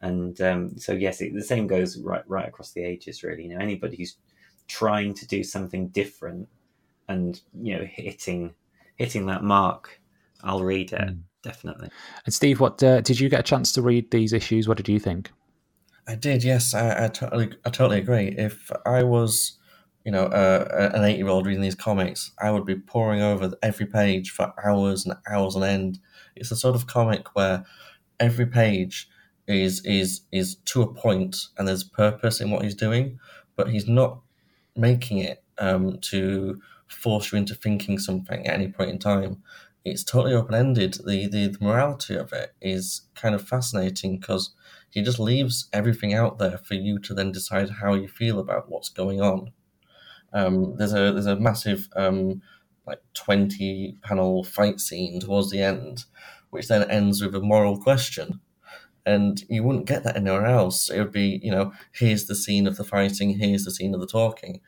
[0.03, 3.23] And um, so yes, it, the same goes right right across the ages.
[3.23, 4.17] Really, you know, anybody who's
[4.69, 6.49] trying to do something different
[7.09, 8.55] and you know hitting
[8.97, 10.01] hitting that mark,
[10.43, 11.23] I'll read it Mm.
[11.43, 11.89] definitely.
[12.25, 14.69] And Steve, what uh, did you get a chance to read these issues?
[14.69, 15.31] What did you think?
[16.09, 16.75] I did, yes.
[16.75, 18.29] I, I totally, I totally agree.
[18.29, 19.56] If I was,
[20.07, 24.31] you know, uh, an eight-year-old reading these comics, I would be poring over every page
[24.31, 25.99] for hours and hours on end.
[26.37, 27.67] It's a sort of comic where
[28.21, 29.09] every page
[29.49, 33.19] is is is to a point, and there's purpose in what he's doing,
[33.57, 34.21] but he's not
[34.77, 39.43] making it um, to force you into thinking something at any point in time.
[39.85, 40.99] It's totally open ended.
[41.05, 44.55] The, the the morality of it is kind of fascinating because
[44.89, 48.71] he just leaves everything out there for you to then decide how you feel about
[48.71, 49.51] what's going on.
[50.37, 52.43] Um, there's a there's a massive um,
[52.87, 56.05] like twenty panel fight scene towards the end,
[56.51, 58.41] which then ends with a moral question,
[59.07, 60.91] and you wouldn't get that anywhere else.
[60.91, 64.01] It would be you know here's the scene of the fighting, here's the scene of
[64.01, 64.61] the talking.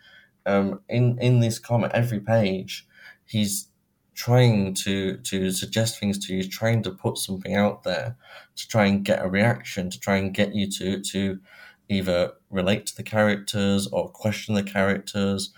[0.47, 2.87] Um, in in this comic, every page,
[3.27, 3.69] he's
[4.15, 8.17] trying to to suggest things to you, trying to put something out there
[8.57, 11.41] to try and get a reaction, to try and get you to to
[11.89, 15.53] either relate to the characters or question the characters.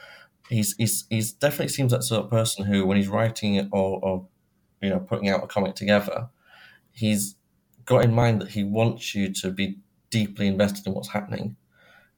[0.49, 4.01] He's he's he's definitely seems that sort of person who, when he's writing it or,
[4.03, 4.26] or
[4.83, 6.28] you know putting out a comic together,
[6.93, 7.37] he's
[7.85, 9.78] got in mind that he wants you to be
[10.11, 11.57] deeply invested in what's happening,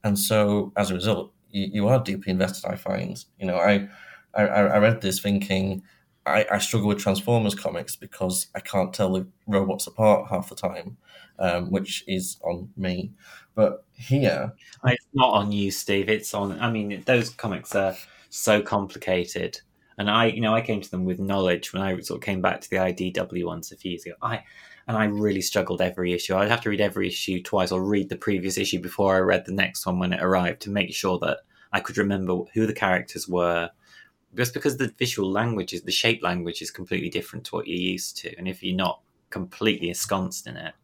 [0.03, 2.69] and so as a result, you, you are deeply invested.
[2.71, 3.89] I find you know I
[4.35, 5.83] I, I read this thinking
[6.25, 10.55] I, I struggle with Transformers comics because I can't tell the robots apart half the
[10.55, 10.97] time,
[11.39, 13.12] um, which is on me.
[13.55, 14.53] But here,
[14.85, 16.09] it's not on you, Steve.
[16.09, 16.59] It's on.
[16.61, 17.97] I mean, those comics are
[18.31, 19.61] so complicated,
[19.99, 22.41] and I, you know, I came to them with knowledge when I sort of came
[22.41, 24.14] back to the IDW ones a few years ago.
[24.23, 24.45] I
[24.89, 26.35] and I really struggled every issue.
[26.35, 29.45] I'd have to read every issue twice, or read the previous issue before I read
[29.45, 31.39] the next one when it arrived to make sure that
[31.73, 33.70] I could remember who the characters were
[34.35, 37.76] just because the visual language is the shape language is completely different to what you're
[37.76, 40.74] used to, and if you're not completely ensconced in it,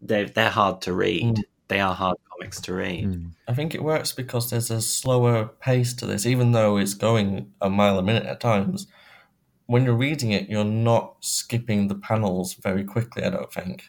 [0.00, 1.36] they're they're hard to read.
[1.36, 1.42] Mm.
[1.68, 3.06] They are hard comics to read.
[3.06, 3.30] Mm.
[3.48, 7.52] I think it works because there's a slower pace to this, even though it's going
[7.60, 8.86] a mile a minute at times.
[9.66, 13.22] When you're reading it, you're not skipping the panels very quickly.
[13.24, 13.84] I don't think.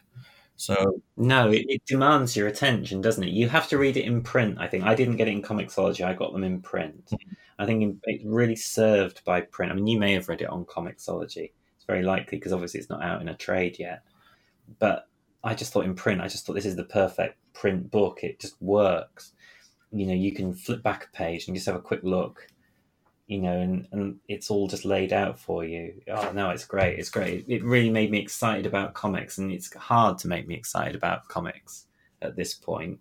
[0.55, 3.31] So no, it, it, demands your attention, doesn't it?
[3.31, 4.57] You have to read it in print.
[4.59, 6.05] I think I didn't get it in Comixology.
[6.05, 7.09] I got them in print.
[7.11, 7.35] Mm.
[7.59, 9.71] I think it's really served by print.
[9.71, 11.51] I mean, you may have read it on Comixology.
[11.75, 14.01] It's very likely because obviously it's not out in a trade yet.
[14.79, 15.07] But
[15.43, 18.23] I just thought in print, I just thought this is the perfect print book.
[18.23, 19.33] It just works.
[19.91, 22.47] You know, you can flip back a page and just have a quick look,
[23.27, 26.01] you know, and, and it's all just laid out for you.
[26.11, 26.97] Oh, no, it's great.
[26.97, 27.45] It's great.
[27.47, 31.27] It really made me excited about comics, and it's hard to make me excited about
[31.27, 31.85] comics
[32.21, 32.99] at this point.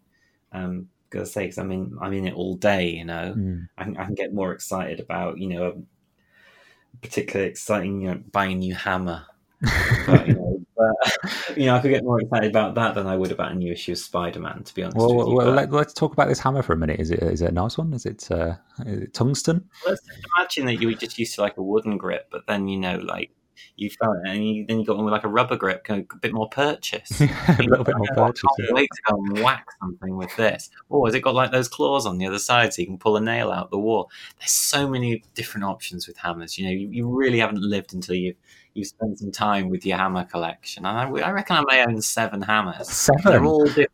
[0.52, 0.88] Um,
[1.24, 2.90] say because I'm in I'm in it all day.
[2.90, 3.68] You know, mm.
[3.78, 8.52] I, I, can get more excited about you know, a particularly exciting you know buying
[8.52, 9.24] a new hammer.
[10.06, 13.16] but, you know, but, you know, I could get more excited about that than I
[13.16, 14.64] would about a new issue of Spider Man.
[14.64, 16.98] To be honest, well, you, well let, us talk about this hammer for a minute.
[16.98, 17.92] Is it is it a nice one?
[17.92, 18.54] Is it, uh,
[18.86, 19.68] is it tungsten?
[19.86, 20.00] Let's
[20.36, 22.96] imagine that you were just used to like a wooden grip, but then you know,
[22.96, 23.30] like
[23.76, 26.04] you felt it, and you, then you got one with like a rubber grip, a
[26.20, 27.20] bit more purchase.
[27.20, 28.44] a little bit more purchase.
[28.44, 30.70] I can't wait to go and whack something with this.
[30.90, 33.16] Oh, has it got like those claws on the other side so you can pull
[33.16, 34.10] a nail out the wall?
[34.38, 36.58] There's so many different options with hammers.
[36.58, 38.36] You know, you, you really haven't lived until you've
[38.74, 40.86] you've spent some time with your hammer collection.
[40.86, 42.88] And I, I reckon I may own seven hammers.
[42.88, 43.20] Seven.
[43.24, 43.90] They're all different.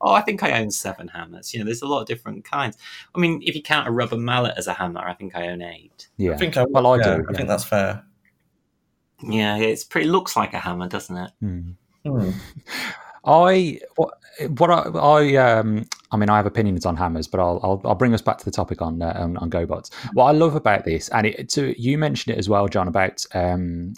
[0.00, 1.52] Oh, I think I own seven hammers.
[1.52, 2.76] You know, there's a lot of different kinds.
[3.14, 5.62] I mean, if you count a rubber mallet as a hammer, I think I own
[5.62, 6.08] eight.
[6.16, 7.26] Yeah, I think I, well, I yeah, do.
[7.28, 8.04] I think that's fair.
[9.22, 10.08] Yeah, it's pretty.
[10.08, 11.30] Looks like a hammer, doesn't it?
[11.42, 11.74] Mm.
[12.04, 12.34] Mm.
[13.24, 14.14] I what
[14.58, 17.94] what I, I um I mean I have opinions on hammers, but I'll I'll, I'll
[17.94, 19.92] bring us back to the topic on uh, on, on GoBots.
[20.12, 23.24] What I love about this, and it, so you mentioned it as well, John, about
[23.34, 23.94] um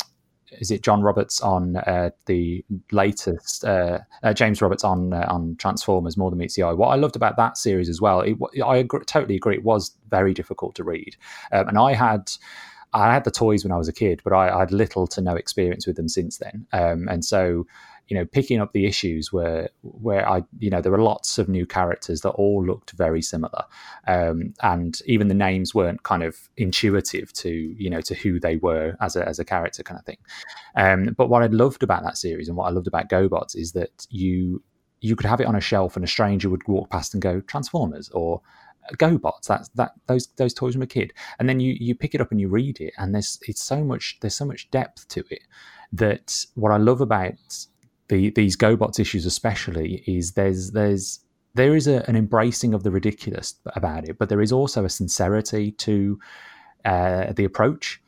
[0.53, 5.57] is it John Roberts on uh, the latest uh, uh, James Roberts on uh, on
[5.57, 6.73] Transformers More Than Meets the Eye.
[6.73, 9.95] What I loved about that series as well, it, I agree, totally agree, it was
[10.09, 11.17] very difficult to read,
[11.53, 12.31] um, and I had
[12.93, 15.21] I had the toys when I was a kid, but I, I had little to
[15.21, 16.67] no experience with them since then.
[16.73, 17.67] Um, and so,
[18.09, 21.49] you know, picking up the issues where where I, you know, there were lots of
[21.49, 23.65] new characters that all looked very similar,
[24.07, 28.57] um, and even the names weren't kind of intuitive to you know to who they
[28.57, 30.19] were as a as a character kind of thing.
[30.75, 33.73] Um, but what I loved about that series and what I loved about GoBots is
[33.73, 34.63] that you
[35.01, 37.41] you could have it on a shelf and a stranger would walk past and go
[37.43, 38.41] Transformers or
[38.97, 39.47] GoBots.
[39.47, 42.31] That's that those those toys from a kid, and then you you pick it up
[42.31, 45.43] and you read it, and there's it's so much there's so much depth to it
[45.93, 47.67] that what I love about
[48.09, 51.21] the these GoBots issues especially is there's there's
[51.55, 54.91] there is a, an embracing of the ridiculous about it, but there is also a
[54.91, 56.19] sincerity to
[56.85, 58.01] uh, the approach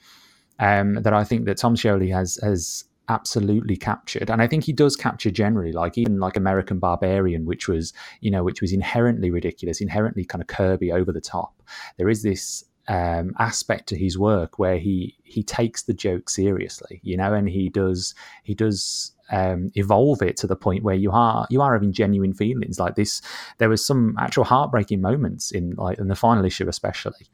[0.58, 4.72] um, that I think that Tom Scioli has has absolutely captured and i think he
[4.72, 9.30] does capture generally like even like american barbarian which was you know which was inherently
[9.30, 11.61] ridiculous inherently kind of kirby over the top
[11.98, 17.00] there is this um, aspect to his work where he he takes the joke seriously
[17.02, 21.11] you know and he does he does um, evolve it to the point where you
[21.11, 23.22] are you are having genuine feelings like this.
[23.58, 27.28] There was some actual heartbreaking moments in like in the final issue, especially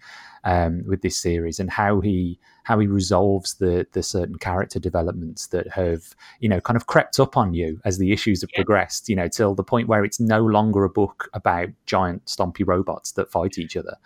[0.44, 5.46] um, with this series, and how he how he resolves the the certain character developments
[5.46, 8.58] that have you know kind of crept up on you as the issues have yeah.
[8.58, 9.08] progressed.
[9.08, 13.12] You know, till the point where it's no longer a book about giant stompy robots
[13.12, 13.96] that fight each other.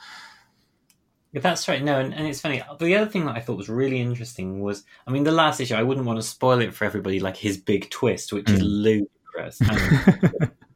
[1.32, 1.82] Yeah, that's right.
[1.82, 2.62] No, and, and it's funny.
[2.78, 5.74] The other thing that I thought was really interesting was, I mean, the last issue.
[5.74, 8.54] I wouldn't want to spoil it for everybody, like his big twist, which mm.
[8.54, 9.58] is ludicrous.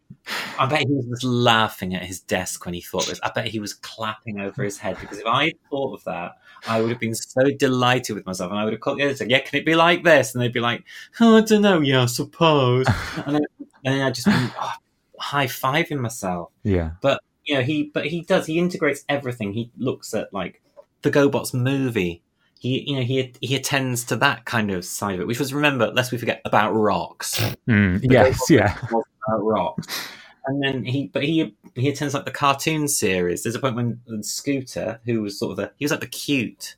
[0.58, 3.20] I bet he was just laughing at his desk when he thought this.
[3.22, 6.80] I bet he was clapping over his head because if I thought of that, I
[6.80, 9.26] would have been so delighted with myself, and I would have called the editor.
[9.26, 10.34] Yeah, can it be like this?
[10.34, 10.84] And they'd be like,
[11.20, 11.80] oh, I don't know.
[11.80, 12.86] Yeah, I suppose.
[13.26, 13.44] and, then,
[13.84, 14.72] and then I just been oh,
[15.18, 16.50] high fiving myself.
[16.62, 19.52] Yeah, but you know, he but he does he integrates everything.
[19.52, 20.62] He looks at like
[21.02, 22.22] the GoBots movie.
[22.58, 25.52] He you know he he attends to that kind of side of it, which was
[25.52, 27.38] remember lest we forget about rocks.
[27.68, 28.78] Mm, yes, yeah,
[29.26, 30.08] about rocks.
[30.46, 33.42] And then he, but he he attends like the cartoon series.
[33.42, 36.06] There's a point when, when Scooter, who was sort of the he was like the
[36.06, 36.76] cute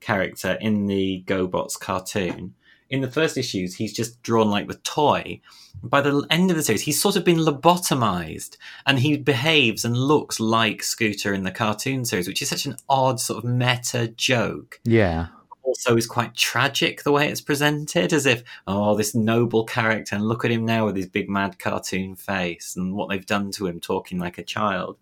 [0.00, 2.54] character in the GoBots cartoon,
[2.92, 5.40] in the first issues, he's just drawn like the toy.
[5.82, 9.96] By the end of the series, he's sort of been lobotomized and he behaves and
[9.96, 14.08] looks like Scooter in the cartoon series, which is such an odd sort of meta
[14.08, 14.78] joke.
[14.84, 15.28] Yeah.
[15.64, 20.26] Also, is quite tragic the way it's presented, as if, oh, this noble character, and
[20.26, 23.66] look at him now with his big mad cartoon face and what they've done to
[23.66, 24.98] him talking like a child.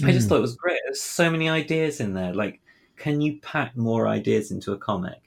[0.00, 0.08] Mm.
[0.08, 0.28] I just hmm.
[0.30, 0.80] thought it was great.
[0.84, 2.34] There's so many ideas in there.
[2.34, 2.60] Like,
[2.96, 5.22] can you pack more ideas into a comic?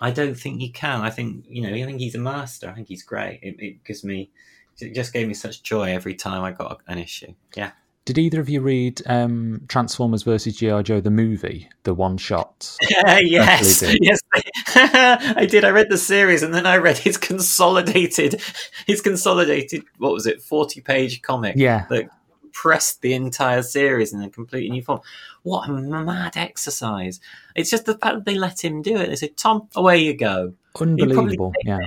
[0.00, 1.00] I don't think you can.
[1.00, 1.68] I think you know.
[1.68, 2.68] I think he's a master.
[2.68, 3.40] I think he's great.
[3.42, 4.30] It, it gives me,
[4.78, 7.34] it just gave me such joy every time I got an issue.
[7.54, 7.72] Yeah.
[8.06, 12.76] Did either of you read um, Transformers versus GI Joe the movie, the one shot?
[13.04, 14.20] yes, yes,
[14.76, 15.64] I did.
[15.64, 18.40] I read the series and then I read his consolidated,
[18.86, 19.82] his consolidated.
[19.98, 20.40] What was it?
[20.40, 21.56] Forty page comic.
[21.56, 22.08] Yeah, that
[22.52, 25.00] pressed the entire series in a completely new form.
[25.42, 27.18] What a mad exercise!
[27.56, 29.08] It's just the fact that they let him do it.
[29.08, 31.52] They said, "Tom, away you go." Unbelievable.
[31.64, 31.80] Yeah.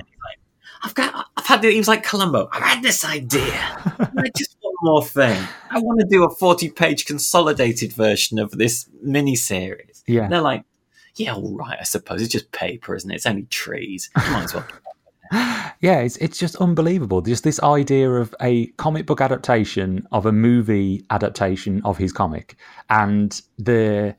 [0.81, 1.27] I've got.
[1.35, 1.63] I've had.
[1.63, 2.49] He was like Columbo.
[2.51, 3.51] I've had this idea.
[4.37, 5.41] just one more thing.
[5.69, 10.03] I want to do a forty-page consolidated version of this mini-series.
[10.07, 10.23] Yeah.
[10.23, 10.63] And they're like,
[11.15, 11.77] yeah, all right.
[11.79, 13.15] I suppose it's just paper, isn't it?
[13.15, 14.09] It's only trees.
[14.15, 14.67] You might as well
[15.31, 17.21] yeah, it's it's just unbelievable.
[17.21, 22.55] Just this idea of a comic book adaptation of a movie adaptation of his comic,
[22.89, 24.15] and the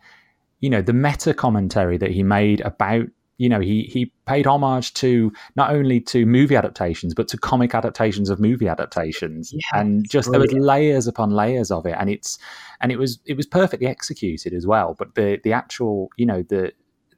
[0.60, 3.08] you know the meta commentary that he made about
[3.40, 7.74] you know he he paid homage to not only to movie adaptations but to comic
[7.74, 10.50] adaptations of movie adaptations yeah, and just brilliant.
[10.50, 12.38] there was layers upon layers of it and it's
[12.82, 16.42] and it was it was perfectly executed as well but the the actual you know
[16.42, 16.70] the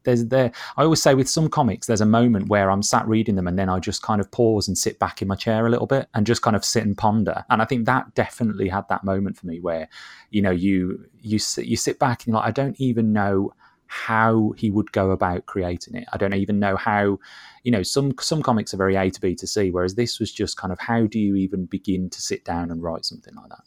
[0.05, 0.51] there's there.
[0.77, 3.57] I always say with some comics, there's a moment where I'm sat reading them, and
[3.57, 6.09] then I just kind of pause and sit back in my chair a little bit
[6.13, 7.45] and just kind of sit and ponder.
[7.51, 9.89] And I think that definitely had that moment for me where,
[10.31, 13.53] you know, you you sit, you sit back and you're like, I don't even know
[13.93, 16.09] how he would go about creating it.
[16.15, 17.19] I don't even know how,
[17.63, 20.33] you know, some some comics are very A to B to C, whereas this was
[20.33, 23.51] just kind of how do you even begin to sit down and write something like
[23.51, 23.65] that?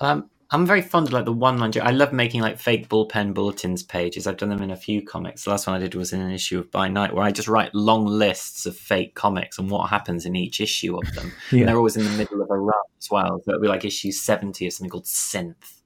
[0.00, 1.72] Um, I'm very fond of like the one line.
[1.82, 4.28] I love making like fake bullpen bulletins pages.
[4.28, 5.42] I've done them in a few comics.
[5.42, 7.48] The last one I did was in an issue of By Night, where I just
[7.48, 11.32] write long lists of fake comics and what happens in each issue of them.
[11.50, 11.58] yeah.
[11.58, 13.42] And they're always in the middle of a run as well.
[13.44, 15.77] So it'll be like issue 70 of something called Synth.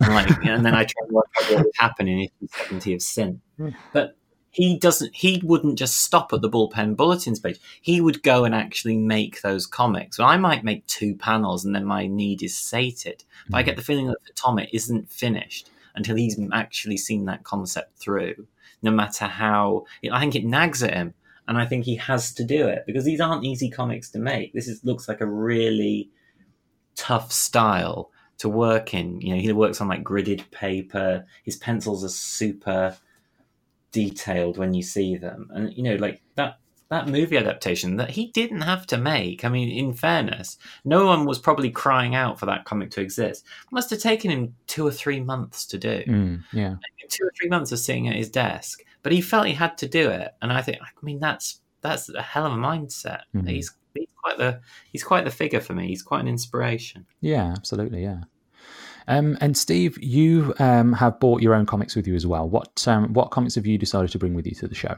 [0.00, 2.94] And, like, and then I try to work out what would happen in issue 70
[2.94, 3.40] of Synth.
[3.56, 3.68] Hmm.
[3.92, 4.16] But
[4.50, 7.60] he doesn't he wouldn't just stop at the bullpen bulletins page.
[7.80, 10.18] He would go and actually make those comics.
[10.18, 13.76] Well i might make two panels and then my need is sated but i get
[13.76, 18.46] the feeling that tom isn't finished until he's actually seen that concept through
[18.82, 21.14] no matter how i think it nags at him
[21.46, 24.52] and i think he has to do it because these aren't easy comics to make.
[24.52, 26.10] This is looks like a really
[26.94, 28.10] tough style
[28.40, 32.96] to work in you know he works on like gridded paper his pencils are super
[33.92, 35.48] detailed when you see them.
[35.52, 39.44] And you know, like that that movie adaptation that he didn't have to make.
[39.44, 43.44] I mean, in fairness, no one was probably crying out for that comic to exist.
[43.64, 46.02] It must have taken him two or three months to do.
[46.06, 46.76] Mm, yeah,
[47.08, 49.88] two or three months of sitting at his desk, but he felt he had to
[49.88, 50.32] do it.
[50.42, 53.22] And I think, I mean, that's that's a hell of a mindset.
[53.34, 53.46] Mm-hmm.
[53.46, 54.60] He's he's quite the
[54.92, 55.88] he's quite the figure for me.
[55.88, 57.06] He's quite an inspiration.
[57.20, 58.02] Yeah, absolutely.
[58.02, 58.22] Yeah.
[59.08, 62.48] Um, and Steve, you um, have bought your own comics with you as well.
[62.48, 64.96] What um, what comics have you decided to bring with you to the show?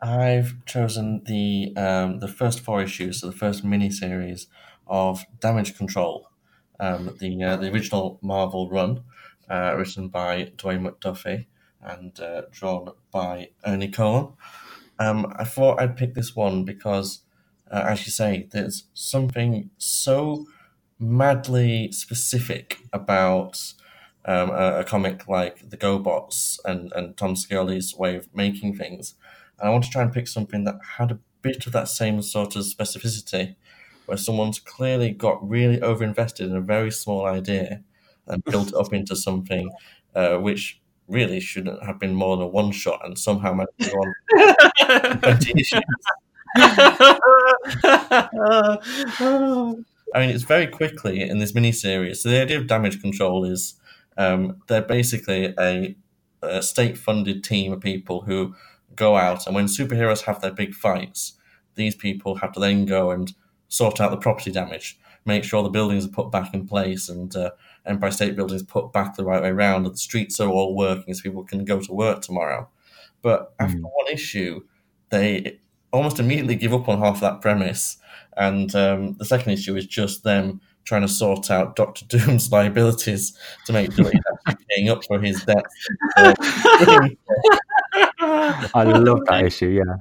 [0.00, 4.46] I've chosen the um, the first four issues, so the first mini series
[4.86, 6.28] of Damage Control,
[6.80, 9.04] um, the uh, the original Marvel run,
[9.50, 11.46] uh, written by Dwayne McDuffie
[11.82, 14.32] and uh, drawn by Ernie Colon.
[14.98, 17.23] Um, I thought I'd pick this one because
[17.74, 20.46] uh, as you say, there's something so
[21.00, 23.74] madly specific about
[24.26, 29.14] um, a, a, comic like the GoBots and, and Tom Scioli's way of making things.
[29.58, 32.22] And I want to try and pick something that had a bit of that same
[32.22, 33.56] sort of specificity,
[34.06, 37.82] where someone's clearly got really overinvested in a very small idea
[38.28, 39.68] and built it up into something
[40.14, 43.90] uh, which really shouldn't have been more than a one shot and somehow managed to
[43.90, 45.82] go on 20 issues.
[50.14, 52.22] I mean, it's very quickly in this mini series.
[52.22, 53.74] So the idea of damage control is
[54.16, 55.96] um, they're basically a,
[56.42, 58.54] a state funded team of people who
[58.94, 61.32] go out, and when superheroes have their big fights,
[61.74, 63.34] these people have to then go and
[63.68, 67.34] sort out the property damage, make sure the buildings are put back in place, and
[67.34, 67.50] uh,
[67.84, 70.76] Empire State Building is put back the right way around, and the streets are all
[70.76, 72.68] working so people can go to work tomorrow.
[73.20, 73.82] But after mm.
[73.82, 74.62] one issue,
[75.10, 75.58] they
[75.94, 77.96] almost immediately give up on half that premise,
[78.36, 83.36] and um, the second issue is just them trying to sort out Doctor Doom's liabilities
[83.66, 85.64] to make sure he's actually paying up for his debt.
[88.76, 89.96] I love that issue, yeah.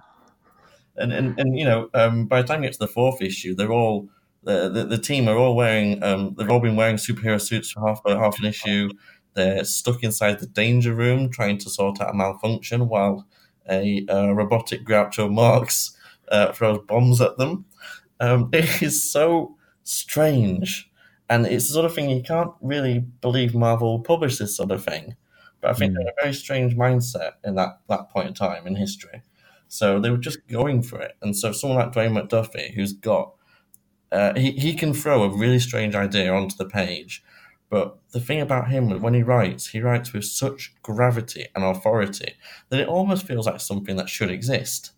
[0.97, 3.55] And and, and you know, um, by the time you get to the fourth issue,
[3.55, 4.09] they're all
[4.43, 7.87] the, the, the team are all wearing um, they've all been wearing superhero suits for
[7.87, 8.89] half half an issue.
[9.33, 13.25] They're stuck inside the danger room trying to sort out a malfunction while
[13.69, 15.95] a uh, robotic Groucho Marx
[16.29, 17.65] uh, throws bombs at them.
[18.19, 20.89] Um, it is so strange.
[21.29, 24.83] And it's the sort of thing you can't really believe Marvel published this sort of
[24.83, 25.15] thing.
[25.61, 25.95] But I think mm.
[25.95, 29.21] they're a very strange mindset in that, that point in time in history.
[29.67, 31.13] So they were just going for it.
[31.21, 33.33] And so someone like Dwayne McDuffie, who's got,
[34.11, 37.23] uh, he, he can throw a really strange idea onto the page.
[37.73, 42.35] But the thing about him, when he writes, he writes with such gravity and authority
[42.69, 44.91] that it almost feels like something that should exist.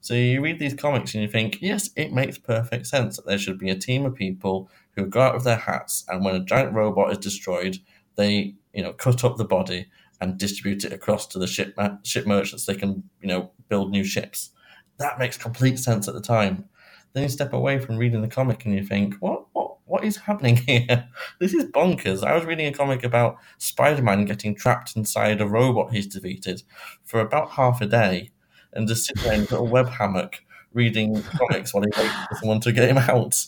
[0.00, 3.36] So you read these comics and you think, yes, it makes perfect sense that there
[3.36, 6.42] should be a team of people who go out of their hats, and when a
[6.42, 7.76] giant robot is destroyed,
[8.14, 9.86] they you know cut up the body
[10.22, 12.64] and distribute it across to the ship ship merchants.
[12.64, 14.52] So they can you know build new ships.
[14.96, 16.64] That makes complete sense at the time.
[17.12, 20.16] Then you step away from reading the comic and you think, what what what is
[20.16, 21.08] happening here?
[21.38, 22.22] This is bonkers.
[22.22, 26.62] I was reading a comic about Spider-Man getting trapped inside a robot he's defeated
[27.04, 28.30] for about half a day
[28.72, 32.60] and just sitting there in a web hammock reading comics while he waits for someone
[32.60, 33.46] to get him out.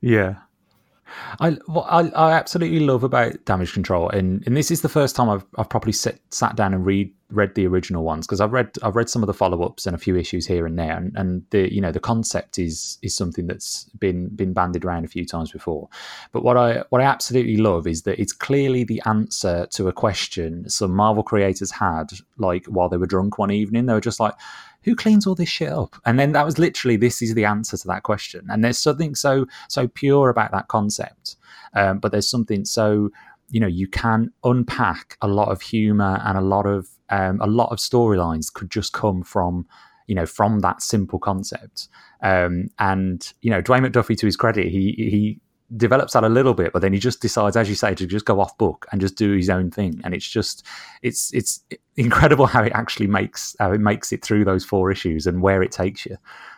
[0.00, 0.36] Yeah.
[1.40, 5.16] I, what I, I absolutely love about damage control, and, and this is the first
[5.16, 8.52] time I've, I've probably sit, sat down and read read the original ones because I've
[8.52, 10.96] read I've read some of the follow ups and a few issues here and there,
[10.96, 15.04] and, and the you know the concept is is something that's been been bandied around
[15.04, 15.88] a few times before.
[16.32, 19.92] But what I what I absolutely love is that it's clearly the answer to a
[19.92, 23.86] question some Marvel creators had like while they were drunk one evening.
[23.86, 24.34] They were just like,
[24.82, 25.96] who cleans all this shit up?
[26.06, 28.46] And then that was literally this is the answer to that question.
[28.50, 31.36] And there's something so so pure about that concept,
[31.74, 33.10] um, but there's something so
[33.50, 37.46] you know you can unpack a lot of humor and a lot of um, a
[37.46, 39.66] lot of storylines could just come from
[40.06, 41.88] you know from that simple concept.
[42.22, 45.40] Um, and you know Dwayne McDuffie, to his credit, he he
[45.76, 48.24] develops that a little bit, but then he just decides, as you say, to just
[48.24, 50.00] go off book and just do his own thing.
[50.02, 50.66] And it's just,
[51.02, 51.62] it's it's
[51.96, 55.62] incredible how it actually makes how it makes it through those four issues and where
[55.62, 56.16] it takes you.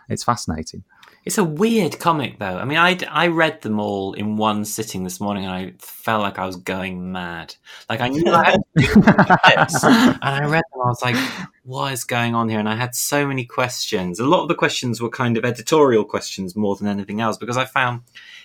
[0.08, 0.84] It's fascinating.
[1.24, 2.58] It's a weird comic, though.
[2.58, 6.22] I mean, I, I read them all in one sitting this morning, and I felt
[6.22, 7.54] like I was going mad.
[7.88, 10.82] Like I knew I had and I read them.
[10.84, 11.16] I was like,
[11.62, 14.18] "What is going on here?" And I had so many questions.
[14.18, 17.56] A lot of the questions were kind of editorial questions more than anything else, because
[17.56, 18.02] I found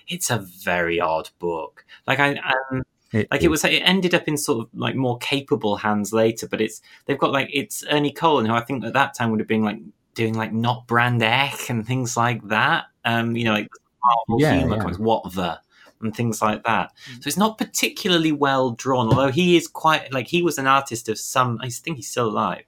[0.08, 1.84] it's a very odd book.
[2.06, 2.36] Like I.
[2.36, 6.12] Um, it like it was, it ended up in sort of like more capable hands
[6.12, 9.32] later, but it's they've got like it's Ernie Colon, who I think at that time
[9.32, 9.80] would have been like
[10.18, 12.86] doing like Not Brand Echh and things like that.
[13.06, 13.70] Um, you know, like
[14.04, 14.82] Marvel yeah, humor yeah.
[14.82, 15.60] comics, what the
[16.02, 16.92] and things like that.
[17.10, 17.24] Mm.
[17.24, 21.08] So it's not particularly well drawn, although he is quite like he was an artist
[21.08, 21.60] of some.
[21.62, 22.64] I think he's still alive.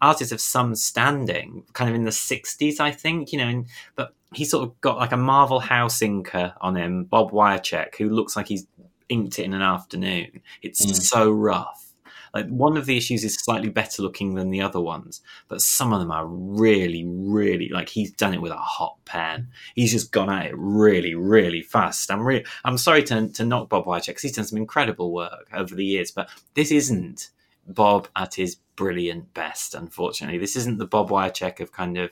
[0.00, 3.32] Artist of some standing, kind of in the '60s, I think.
[3.32, 7.04] You know, and, but he sort of got like a Marvel House inker on him,
[7.04, 8.66] Bob Wiacek, who looks like he's
[9.08, 10.42] inked it in an afternoon.
[10.62, 10.94] It's mm.
[10.94, 11.87] so rough.
[12.34, 15.92] Like one of the issues is slightly better looking than the other ones, but some
[15.92, 19.48] of them are really, really like he's done it with a hot pen.
[19.74, 22.10] He's just gone at it really, really fast.
[22.10, 25.48] I'm really, I'm sorry to, to knock Bob Wiacek because he's done some incredible work
[25.52, 27.30] over the years, but this isn't
[27.66, 29.74] Bob at his brilliant best.
[29.74, 32.10] Unfortunately, this isn't the Bob Wiacek of kind of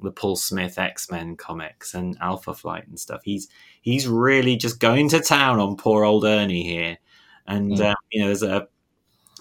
[0.00, 3.22] the Paul Smith X Men comics and Alpha Flight and stuff.
[3.24, 3.48] He's
[3.80, 6.98] he's really just going to town on poor old Ernie here,
[7.46, 7.80] and mm.
[7.80, 8.68] uh, you know there's a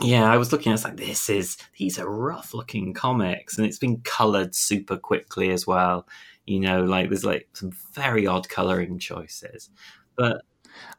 [0.01, 0.71] yeah, I was looking.
[0.71, 4.97] At it's like this is these are rough looking comics, and it's been coloured super
[4.97, 6.07] quickly as well.
[6.45, 9.69] You know, like there's like some very odd coloring choices,
[10.15, 10.41] but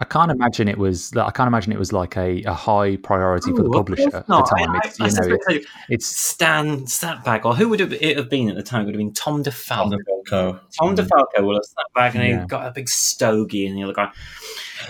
[0.00, 1.12] I can't imagine it was.
[1.16, 4.26] I can't imagine it was like a, a high priority for the publisher course at
[4.26, 4.70] the time.
[4.72, 8.16] I- It's, I you know, suspect it- it's Stan Snapback, or who would have it
[8.16, 8.82] have been at the time?
[8.82, 9.90] It would have been Tom DeFalco.
[9.90, 9.90] Tom
[10.26, 10.60] DeFalco.
[10.78, 12.38] Tom DeFalco will have snapped back and Yeah.
[12.40, 14.10] he's got a big stogie and the other guy,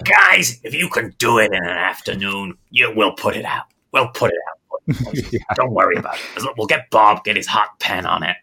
[0.04, 3.64] Guys, if you can do it in an afternoon, you will put it out.
[3.92, 4.54] We'll put it out.
[5.32, 5.40] Yeah.
[5.54, 6.48] Don't worry about it.
[6.56, 8.36] We'll get Bob, get his hot pen on it.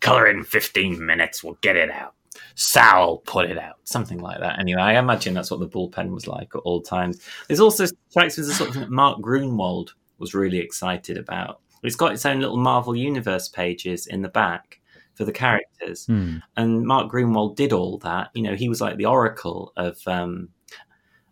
[0.00, 1.42] Color it in 15 minutes.
[1.42, 2.14] We'll get it out.
[2.54, 3.76] Sal put it out.
[3.84, 4.58] Something like that.
[4.60, 7.20] Anyway, I imagine that's what the bullpen was like at all times.
[7.48, 11.16] There's also strikes me as a sort of thing that Mark Grunwald was really excited
[11.18, 11.60] about.
[11.82, 14.80] It's got its own little Marvel Universe pages in the back
[15.14, 16.36] for the characters Hmm.
[16.56, 18.30] and Mark Grunwald did all that.
[18.34, 20.48] You know, he was like the oracle of um,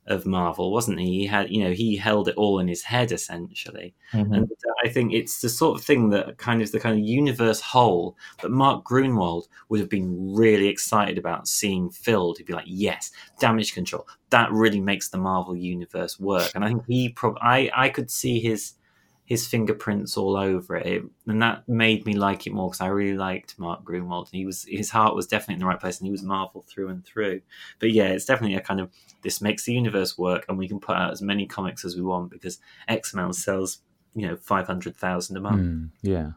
[0.06, 1.20] of Marvel, wasn't he?
[1.20, 3.94] He had, you know, he held it all in his head essentially.
[4.12, 4.36] Mhm.
[4.36, 7.06] And uh, I think it's the sort of thing that kind of the kind of
[7.06, 12.38] universe whole that Mark Grunwald would have been really excited about seeing filled.
[12.38, 14.08] He'd be like, "Yes, damage control.
[14.30, 18.10] That really makes the Marvel universe work." And I think he, prob- I, I could
[18.10, 18.74] see his
[19.24, 22.88] his fingerprints all over it, It- and that made me like it more because I
[22.88, 24.28] really liked Mark Grunwald.
[24.32, 26.88] He was his heart was definitely in the right place, and he was Marvel through
[26.88, 27.40] and through.
[27.78, 28.90] But yeah, it's definitely a kind of
[29.22, 32.02] this makes the universe work, and we can put out as many comics as we
[32.02, 32.58] want because
[32.88, 33.78] X Men sells
[34.14, 35.60] you know five hundred thousand a month.
[35.62, 36.32] Hmm, yeah.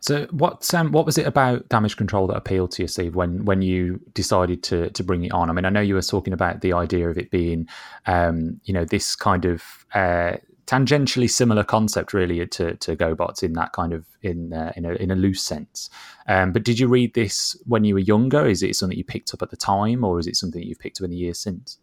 [0.00, 3.46] So what um, what was it about damage control that appealed to you, Steve, when
[3.46, 5.48] when you decided to to bring it on?
[5.48, 7.66] I mean, I know you were talking about the idea of it being,
[8.06, 9.62] um, you know, this kind of
[9.94, 10.36] uh,
[10.66, 14.92] tangentially similar concept, really, to to GoBots in that kind of in uh, in a
[14.94, 15.90] in a loose sense.
[16.26, 18.46] Um, but did you read this when you were younger?
[18.46, 21.00] Is it something you picked up at the time, or is it something you've picked
[21.00, 21.78] up in the years since?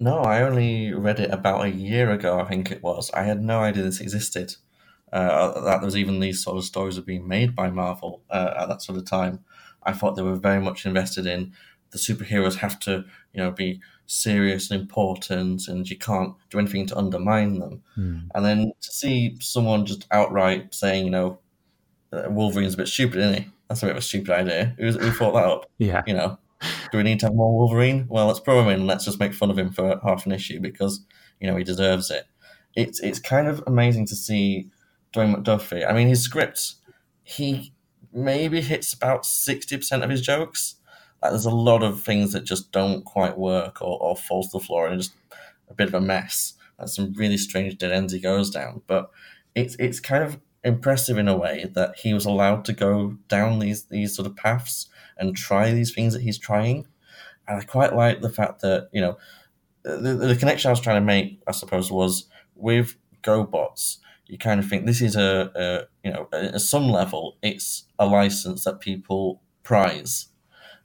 [0.00, 3.08] No, I only read it about a year ago, I think it was.
[3.12, 4.56] I had no idea this existed.
[5.12, 8.54] Uh, that there was even these sort of stories were being made by Marvel uh,
[8.56, 9.44] at that sort of time.
[9.84, 11.52] I thought they were very much invested in
[11.92, 16.86] the superheroes have to, you know, be serious and important, and you can't do anything
[16.86, 17.82] to undermine them.
[17.94, 18.18] Hmm.
[18.34, 21.38] And then to see someone just outright saying, you know,
[22.12, 23.48] Wolverine's a bit stupid, isn't he?
[23.68, 24.74] That's a bit of a stupid idea.
[24.78, 25.70] Who, who thought that up?
[25.78, 26.38] Yeah, you know,
[26.90, 28.06] do we need to have more Wolverine?
[28.08, 28.80] Well, let's throw him in.
[28.80, 31.04] and Let's just make fun of him for half an issue because
[31.40, 32.26] you know he deserves it.
[32.74, 34.70] It's it's kind of amazing to see
[35.12, 35.88] Dwayne McDuffie.
[35.88, 36.76] I mean, his scripts,
[37.22, 37.72] he
[38.12, 40.76] maybe hits about sixty percent of his jokes.
[41.22, 44.48] Like, there's a lot of things that just don't quite work or, or fall to
[44.52, 45.14] the floor and just
[45.68, 46.54] a bit of a mess.
[46.78, 48.82] And some really strange dead ends he goes down.
[48.86, 49.10] But
[49.54, 53.58] it's it's kind of impressive in a way that he was allowed to go down
[53.58, 56.86] these these sort of paths and try these things that he's trying.
[57.46, 59.18] And I quite like the fact that, you know,
[59.82, 63.98] the, the connection I was trying to make, I suppose, was with GoBots.
[64.26, 68.06] You kind of think this is a, a you know, at some level, it's a
[68.06, 70.28] license that people prize.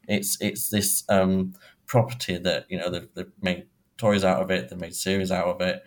[0.07, 1.53] It's it's this um,
[1.85, 3.65] property that you know they've, they've made
[3.97, 5.83] toys out of it, they've made series out of it.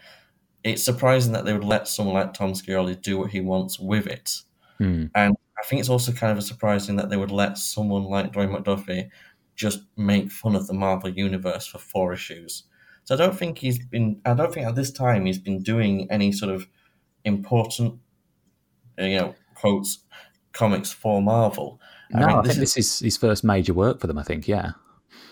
[0.62, 4.07] It's surprising that they would let someone like Tom Scioli do what he wants with
[4.07, 4.43] it.
[4.79, 5.07] Hmm.
[5.14, 8.55] And I think it's also kind of surprising that they would let someone like Dwayne
[8.55, 9.09] McDuffie
[9.55, 12.64] just make fun of the Marvel Universe for four issues.
[13.05, 14.21] So I don't think he's been.
[14.25, 16.66] I don't think at this time he's been doing any sort of
[17.25, 17.99] important,
[18.99, 19.99] uh, you know, quotes
[20.53, 21.81] comics for Marvel.
[22.13, 24.19] No, I think, this this is his first major work for them.
[24.19, 24.73] I think, yeah,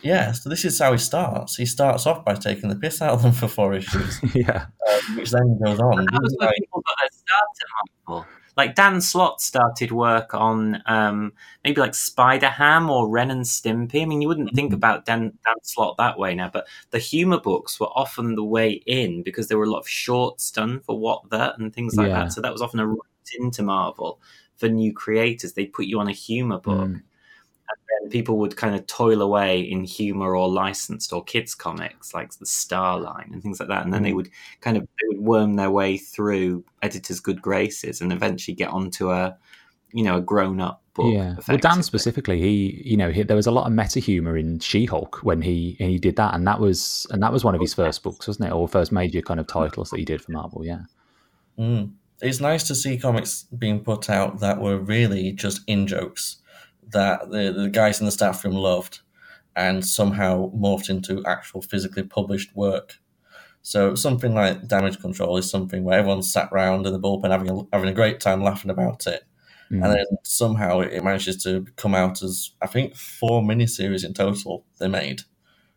[0.02, 1.56] Yeah, so this is how he starts.
[1.56, 5.16] He starts off by taking the piss out of them for four issues, yeah, um,
[5.16, 6.04] which then goes on.
[6.04, 8.26] That was where Like, people got their start at Marvel.
[8.56, 14.02] Like Dan Slott started work on um, maybe like Spider Ham or Ren and Stimpy.
[14.02, 17.38] I mean, you wouldn't think about Dan, Dan Slott that way now, but the humor
[17.38, 20.98] books were often the way in because there were a lot of shorts done for
[20.98, 22.24] What The and things like Yeah.
[22.24, 22.32] that.
[22.32, 23.06] So that was often a route
[23.38, 24.20] into Marvel
[24.58, 25.54] for new creators.
[25.54, 26.88] They put you on a humor book.
[26.88, 27.02] Mm.
[28.00, 32.32] And people would kind of toil away in humor or licensed or kids comics like
[32.38, 34.16] the Star line and things like that, and then they Mm.
[34.16, 34.30] would
[34.60, 39.10] kind of they would worm their way through editors' good graces and eventually get onto
[39.10, 39.36] a
[39.92, 41.12] you know a grown up book.
[41.12, 41.36] yeah.
[41.48, 44.58] Well, Dan specifically, he, you know, he, there was a lot of meta humor in
[44.60, 47.74] She-Hulk when he he did that, and that was and that was one of his
[47.74, 50.64] first books, wasn't it, or first major kind of titles that he did for Marvel.
[50.64, 50.82] Yeah,
[51.58, 51.92] Mm.
[52.20, 56.36] It's nice to see comics being put out that were really just in jokes
[56.88, 59.00] that the, the guys in the staff room loved
[59.54, 62.96] and somehow morphed into actual physically published work.
[63.62, 67.50] So something like Damage Control is something where everyone sat round in the bullpen having
[67.50, 69.24] a, having a great time laughing about it.
[69.70, 69.84] Mm.
[69.84, 74.64] And then somehow it manages to come out as, I think, four miniseries in total
[74.78, 75.22] they made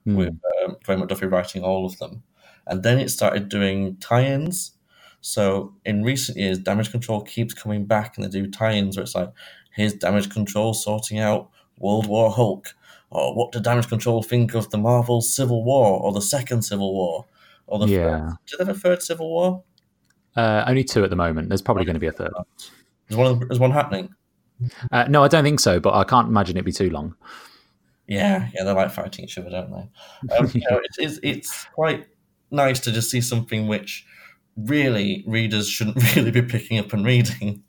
[0.07, 0.15] Mm.
[0.15, 0.29] with
[0.65, 2.23] um, Dwayne McDuffie writing all of them.
[2.65, 4.71] And then it started doing tie ins.
[5.21, 9.03] So in recent years, Damage Control keeps coming back and they do tie ins where
[9.03, 9.31] it's like,
[9.75, 12.73] here's Damage Control sorting out World War Hulk,
[13.11, 16.93] or what did Damage Control think of the Marvel Civil War or the Second Civil
[16.93, 17.25] War
[17.67, 18.19] or the Yeah.
[18.29, 19.63] first, did they have a third Civil War?
[20.35, 21.49] Uh, only two at the moment.
[21.49, 22.31] There's probably going to be a third.
[23.09, 24.09] Is one of them, is one happening?
[24.91, 27.15] Uh, no, I don't think so, but I can't imagine it'd be too long.
[28.07, 30.35] Yeah, yeah, they like fighting each other, don't they?
[30.35, 32.07] Um, you know, it's, it's, it's quite
[32.49, 34.05] nice to just see something which
[34.57, 37.63] really readers shouldn't really be picking up and reading.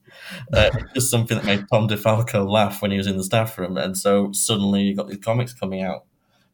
[0.53, 3.57] Uh, it's just something that made Tom DeFalco laugh when he was in the staff
[3.59, 6.05] room, and so suddenly you got these comics coming out.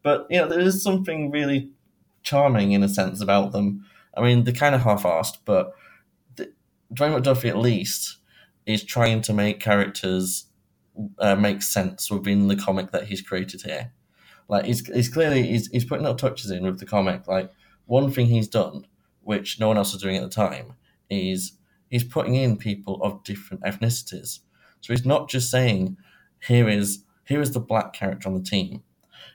[0.02, 1.70] But you know, there is something really
[2.22, 3.84] charming in a sense about them.
[4.16, 5.72] I mean, they're kind of half-assed, but
[6.36, 6.52] the,
[6.92, 8.18] Dwayne McDuffie at least
[8.66, 10.46] is trying to make characters
[11.18, 13.92] uh, make sense within the comic that he's created here.
[14.48, 17.26] Like he's, he's clearly he's, he's putting little touches in with the comic.
[17.28, 17.50] Like
[17.86, 18.86] one thing he's done,
[19.28, 20.72] which no one else was doing at the time,
[21.10, 21.52] is
[21.90, 24.38] he's putting in people of different ethnicities.
[24.80, 25.98] So he's not just saying
[26.46, 28.82] here is here is the black character on the team.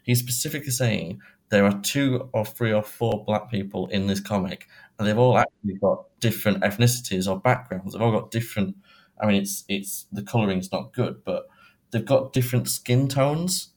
[0.02, 4.68] He's specifically saying there are two or three or four black people in this comic,
[4.98, 7.94] and they've all actually got different ethnicities or backgrounds.
[7.94, 8.76] They've all got different.
[9.22, 11.46] I mean, it's it's the coloring's not good, but
[11.91, 13.72] they've got different skin tones.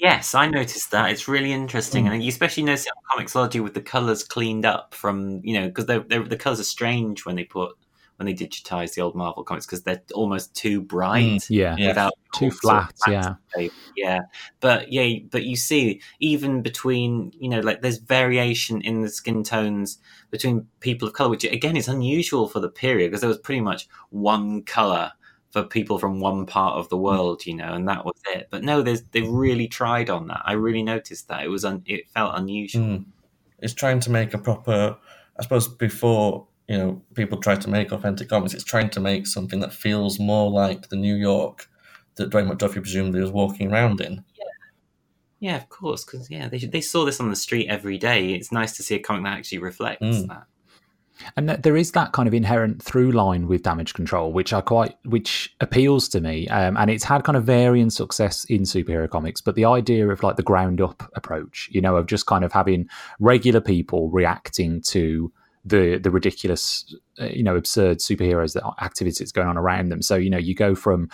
[0.00, 1.10] Yes, I noticed that.
[1.10, 2.12] It's really interesting, hmm.
[2.12, 5.68] and you especially notice it on Comixology with the colors cleaned up from you know
[5.68, 7.76] because the colors are strange when they put
[8.16, 11.50] when they digitize the old Marvel comics because they're almost too hmm, bright.
[11.50, 11.76] Yeah.
[11.78, 11.88] Yeah.
[11.88, 13.34] Without Too sort of flat, yeah.
[13.54, 14.20] and yeah.
[14.60, 19.44] But yeah, but you see, even between you know, like there's variation in the skin
[19.44, 19.98] tones
[20.30, 23.60] between people of color, which again is unusual for the period because there was pretty
[23.60, 25.12] much one color
[25.54, 28.48] for people from one part of the world, you know, and that was it.
[28.50, 30.42] But no, there's they've really tried on that.
[30.44, 32.82] I really noticed that it was un, it felt unusual.
[32.82, 33.04] Mm.
[33.60, 34.96] It's trying to make a proper.
[35.38, 39.28] I suppose before you know people try to make authentic comics, it's trying to make
[39.28, 41.70] something that feels more like the New York
[42.16, 44.24] that Dwayne McDuffie presumably was walking around in.
[45.38, 48.32] Yeah, of course, because yeah, they they saw this on the street every day.
[48.34, 50.28] It's nice to see a comic that actually reflects Mm.
[50.28, 50.46] that.
[51.36, 54.60] And th- there is that kind of inherent through line with damage control, which I
[54.60, 59.08] quite, which appeals to me, um, and it's had kind of varying success in superhero
[59.08, 59.40] comics.
[59.40, 62.52] But the idea of like the ground up approach, you know, of just kind of
[62.52, 62.88] having
[63.20, 65.32] regular people reacting to
[65.64, 70.02] the the ridiculous, uh, you know, absurd superheroes that activities that's going on around them.
[70.02, 71.08] So you know, you go from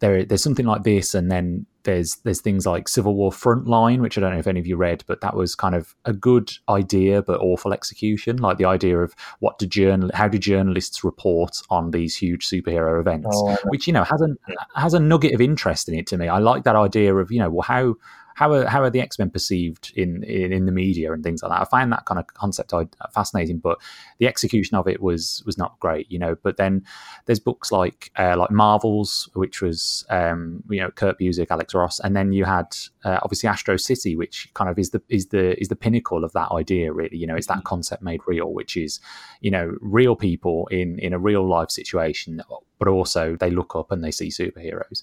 [0.00, 4.16] there, there's something like this, and then there's there's things like Civil War Frontline, which
[4.16, 6.52] I don't know if any of you read, but that was kind of a good
[6.68, 8.36] idea but awful execution.
[8.38, 13.00] Like the idea of what do journal how do journalists report on these huge superhero
[13.00, 14.28] events, Oh, which you know has a
[14.74, 16.28] has a nugget of interest in it to me.
[16.28, 17.94] I like that idea of you know well how.
[18.34, 21.42] How are, how are the X Men perceived in, in in the media and things
[21.42, 21.60] like that?
[21.60, 22.72] I find that kind of concept
[23.14, 23.78] fascinating, but
[24.18, 26.36] the execution of it was was not great, you know.
[26.42, 26.84] But then
[27.26, 32.00] there's books like uh, like Marvels, which was um, you know Kurt Busiek, Alex Ross,
[32.00, 35.60] and then you had uh, obviously Astro City, which kind of is the is the
[35.60, 36.92] is the pinnacle of that idea.
[36.92, 39.00] Really, you know, it's that concept made real, which is
[39.40, 42.42] you know real people in in a real life situation,
[42.78, 45.02] but also they look up and they see superheroes.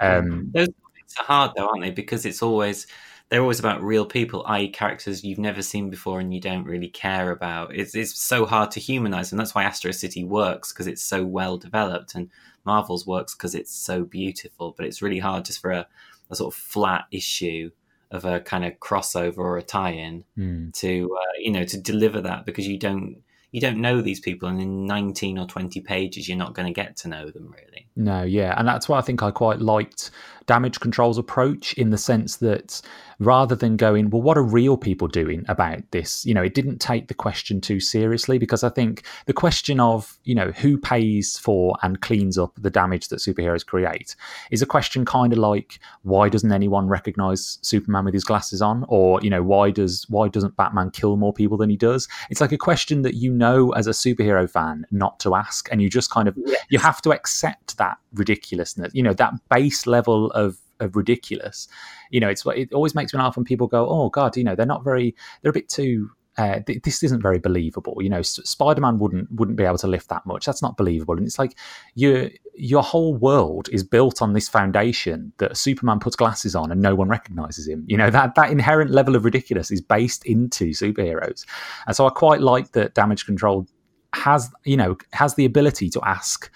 [0.00, 0.68] Um, Those
[1.10, 1.90] comics are hard though, aren't they?
[1.90, 2.86] Because it's always
[3.28, 6.88] they're always about real people, i.e., characters you've never seen before and you don't really
[6.88, 7.74] care about.
[7.74, 11.24] It's it's so hard to humanize and That's why Astro City works because it's so
[11.24, 12.30] well developed, and
[12.64, 14.74] Marvel's works because it's so beautiful.
[14.76, 15.86] But it's really hard just for a,
[16.30, 17.70] a sort of flat issue
[18.10, 20.70] of a kind of crossover or a tie-in hmm.
[20.70, 24.48] to uh, you know to deliver that because you don't you don't know these people,
[24.48, 27.88] and in nineteen or twenty pages, you're not going to get to know them really.
[27.96, 30.10] No, yeah, and that's why I think I quite liked
[30.46, 32.80] Damage Control's approach in the sense that
[33.20, 36.24] rather than going, well, what are real people doing about this?
[36.24, 40.18] You know, it didn't take the question too seriously because I think the question of,
[40.24, 44.16] you know, who pays for and cleans up the damage that superheroes create
[44.50, 48.84] is a question kind of like why doesn't anyone recognize Superman with his glasses on,
[48.88, 52.08] or you know, why does why doesn't Batman kill more people than he does?
[52.30, 55.82] It's like a question that you know as a superhero fan not to ask, and
[55.82, 56.38] you just kind of
[56.70, 61.68] you have to accept that ridiculousness, you know, that base level of of ridiculous.
[62.10, 64.54] You know, it's it always makes me laugh when people go, "Oh God, you know,
[64.54, 67.96] they're not very, they're a bit too." Uh, th- this isn't very believable.
[68.00, 70.46] You know, S- Spider-Man wouldn't wouldn't be able to lift that much.
[70.46, 71.16] That's not believable.
[71.16, 71.58] And it's like
[71.94, 76.80] your your whole world is built on this foundation that Superman puts glasses on and
[76.80, 77.84] no one recognizes him.
[77.88, 81.44] You know that that inherent level of ridiculous is based into superheroes,
[81.86, 83.66] and so I quite like that Damage Control
[84.14, 86.50] has you know has the ability to ask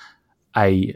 [0.57, 0.95] a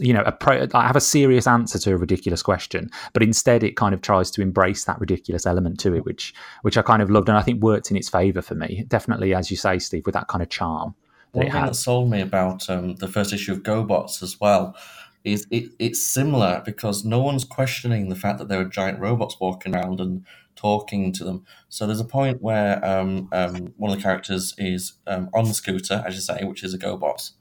[0.00, 3.62] you know a pro, I have a serious answer to a ridiculous question, but instead
[3.62, 7.02] it kind of tries to embrace that ridiculous element to it, which which I kind
[7.02, 8.84] of loved and I think worked in its favor for me.
[8.88, 10.94] Definitely, as you say, Steve, with that kind of charm
[11.32, 14.40] that One it thing that sold me about um, the first issue of GoBots as
[14.40, 14.76] well
[15.22, 19.38] is it, it's similar because no one's questioning the fact that there are giant robots
[19.38, 20.24] walking around and
[20.56, 21.44] talking to them.
[21.68, 25.54] So there's a point where um, um, one of the characters is um, on the
[25.54, 27.32] scooter, as you say, which is a GoBot,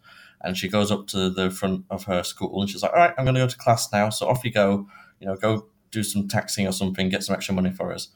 [0.41, 3.13] and she goes up to the front of her school and she's like, "All right,
[3.17, 4.09] I'm going to go to class now.
[4.09, 4.87] So off you go.
[5.19, 8.09] You know, go do some taxing or something, get some extra money for us."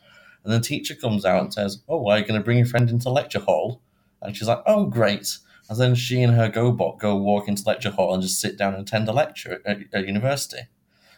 [0.43, 2.89] And the teacher comes out and says, "Oh, are you going to bring your friend
[2.89, 3.81] into lecture hall?"
[4.21, 5.37] And she's like, "Oh, great."
[5.69, 8.73] And then she and her GoBot go walk into lecture hall and just sit down
[8.73, 10.59] and attend a lecture at, at university.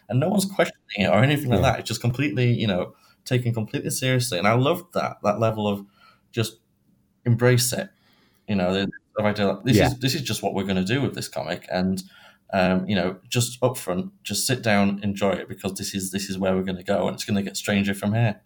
[0.08, 1.80] And no one's questioning it or anything like that.
[1.80, 2.96] It's just completely, you know,
[3.26, 4.38] taken completely seriously.
[4.38, 5.86] And I loved that, that level of
[6.32, 6.58] just
[7.26, 7.90] embrace it.
[8.48, 8.86] You know,
[9.18, 9.88] this yeah.
[9.88, 12.04] is this is just what we're going to do with this comic, and
[12.54, 16.38] um, you know, just upfront, just sit down, enjoy it because this is this is
[16.38, 18.42] where we're going to go, and it's going to get stranger from here.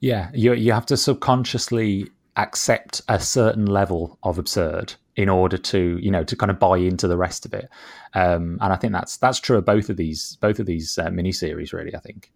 [0.00, 5.98] Yeah, you you have to subconsciously accept a certain level of absurd in order to
[6.00, 7.68] you know to kind of buy into the rest of it
[8.14, 11.08] um, and i think that's that's true of both of these both of these uh,
[11.08, 12.32] miniseries really i think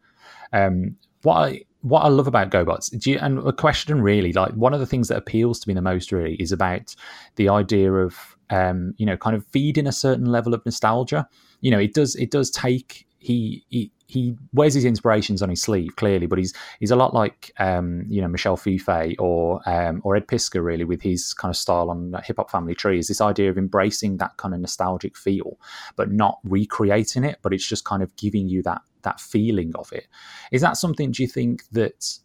[0.53, 4.53] um, what i what i love about gobots do you, and a question really like
[4.53, 6.95] one of the things that appeals to me the most really is about
[7.37, 11.29] the idea of um, you know kind of feeding a certain level of nostalgia.
[11.61, 15.61] You know it does it does take he, he he wears his inspirations on his
[15.61, 20.01] sleeve clearly, but he's he's a lot like um, you know Michel Fiffe or um,
[20.05, 23.09] or Ed Piskor really with his kind of style on Hip Hop Family Tree is
[23.09, 25.59] this idea of embracing that kind of nostalgic feel,
[25.97, 29.93] but not recreating it, but it's just kind of giving you that that feeling of
[29.93, 30.07] it.
[30.53, 32.19] Is that something do you think that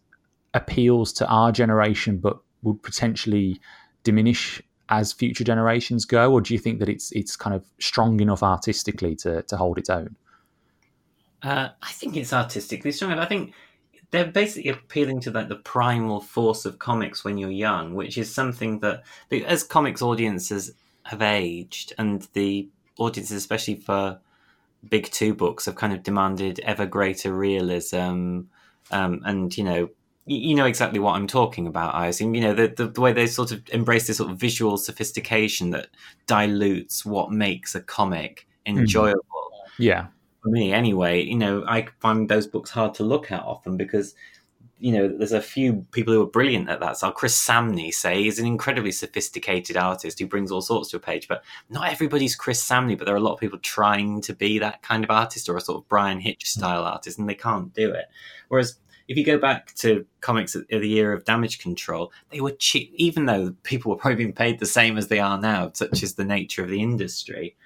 [0.54, 3.60] appeals to our generation, but would potentially
[4.04, 8.20] diminish as future generations go, or do you think that it's it's kind of strong
[8.20, 10.16] enough artistically to to hold its own?
[11.42, 13.12] Uh, I think it's artistically strong.
[13.12, 13.52] I think
[14.12, 18.32] they're basically appealing to like the primal force of comics when you're young, which is
[18.32, 19.02] something that
[19.46, 20.72] as comics audiences
[21.04, 22.68] have aged and the
[22.98, 24.20] audiences, especially for
[24.88, 28.42] big two books, have kind of demanded ever greater realism.
[28.90, 29.90] Um, and you know,
[30.26, 31.94] you know exactly what I'm talking about.
[31.94, 34.36] I assume you know the, the, the way they sort of embrace this sort of
[34.36, 35.88] visual sophistication that
[36.26, 38.78] dilutes what makes a comic hmm.
[38.78, 39.22] enjoyable.
[39.22, 39.70] Mm.
[39.78, 40.06] Yeah,
[40.42, 44.14] for me anyway, you know, I find those books hard to look at often because,
[44.80, 46.96] you know, there's a few people who are brilliant at that.
[46.96, 51.00] So Chris Samnee, say, is an incredibly sophisticated artist who brings all sorts to a
[51.00, 54.34] page, but not everybody's Chris Samnee, but there are a lot of people trying to
[54.34, 56.58] be that kind of artist or a sort of Bryan Hitch mm.
[56.58, 58.06] style artist, and they can't do it.
[58.48, 62.52] Whereas if you go back to comics of the year of damage control, they were
[62.52, 66.02] cheap, even though people were probably being paid the same as they are now, such
[66.02, 67.56] is the nature of the industry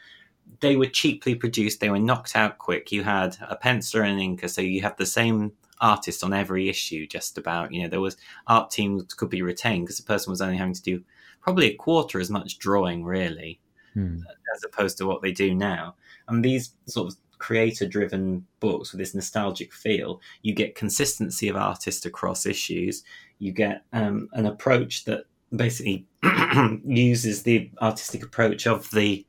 [0.61, 1.81] they were cheaply produced.
[1.81, 2.93] They were knocked out quick.
[2.93, 6.69] You had a penciler and an inker, so you have the same artist on every
[6.69, 7.07] issue.
[7.07, 10.41] Just about, you know, there was art teams could be retained because the person was
[10.41, 11.03] only having to do
[11.41, 13.61] probably a quarter as much drawing, really,
[13.95, 14.19] hmm.
[14.55, 15.95] as opposed to what they do now.
[16.29, 22.07] And these sort of creator-driven books with this nostalgic feel, you get consistency of artist
[22.07, 23.05] across issues.
[23.39, 26.07] You get um, an approach that basically
[26.85, 29.25] uses the artistic approach of the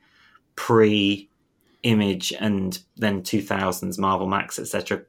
[0.57, 1.29] pre
[1.83, 5.01] image and then 2000s marvel max etc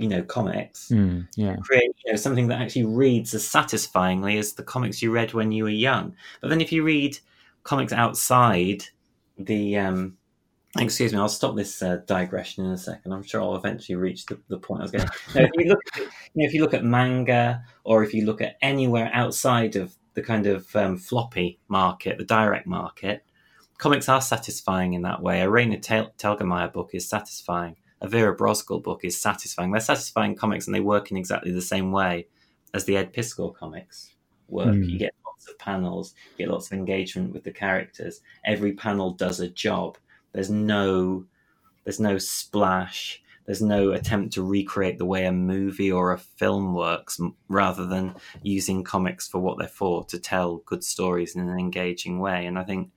[0.00, 0.88] you know comics.
[0.88, 1.56] Mm, yeah.
[1.56, 5.52] Create you know something that actually reads as satisfyingly as the comics you read when
[5.52, 6.16] you were young.
[6.40, 7.18] But then if you read
[7.64, 8.84] comics outside
[9.38, 10.16] the um
[10.78, 13.12] excuse me i'll stop this uh, digression in a second.
[13.12, 15.80] I'm sure i'll eventually reach the, the point i was going now, if you look
[15.94, 19.76] at, you know, if you look at manga or if you look at anywhere outside
[19.76, 23.24] of the kind of um, floppy market the direct market
[23.80, 25.40] comics are satisfying in that way.
[25.40, 27.76] A Raina Tel- Telgemeier book is satisfying.
[28.02, 29.72] A Vera Brosgol book is satisfying.
[29.72, 32.28] They're satisfying comics, and they work in exactly the same way
[32.74, 34.10] as the Ed Piskor comics
[34.48, 34.68] work.
[34.68, 34.88] Mm.
[34.88, 38.20] You get lots of panels, you get lots of engagement with the characters.
[38.44, 39.96] Every panel does a job.
[40.32, 41.24] There's no,
[41.84, 43.22] there's no splash.
[43.46, 48.14] There's no attempt to recreate the way a movie or a film works, rather than
[48.42, 52.44] using comics for what they're for to tell good stories in an engaging way.
[52.44, 52.90] And I think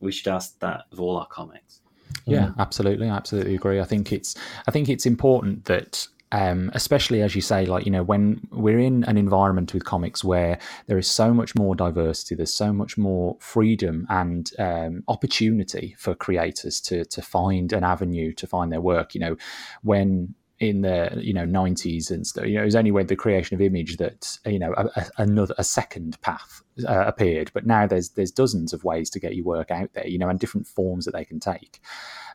[0.00, 1.80] we should ask that of all our comics.
[2.26, 2.58] Yeah, mm.
[2.58, 3.80] absolutely, I absolutely agree.
[3.80, 7.92] I think it's I think it's important that um, especially as you say, like you
[7.92, 12.34] know, when we're in an environment with comics where there is so much more diversity,
[12.34, 18.32] there's so much more freedom and um, opportunity for creators to to find an avenue
[18.34, 19.14] to find their work.
[19.14, 19.36] You know,
[19.82, 22.46] when in the you know 90s and stuff.
[22.46, 25.06] You know, it was only with the creation of image that you know a, a,
[25.18, 27.50] another a second path uh, appeared.
[27.54, 30.06] But now there's there's dozens of ways to get your work out there.
[30.06, 31.80] You know, and different forms that they can take.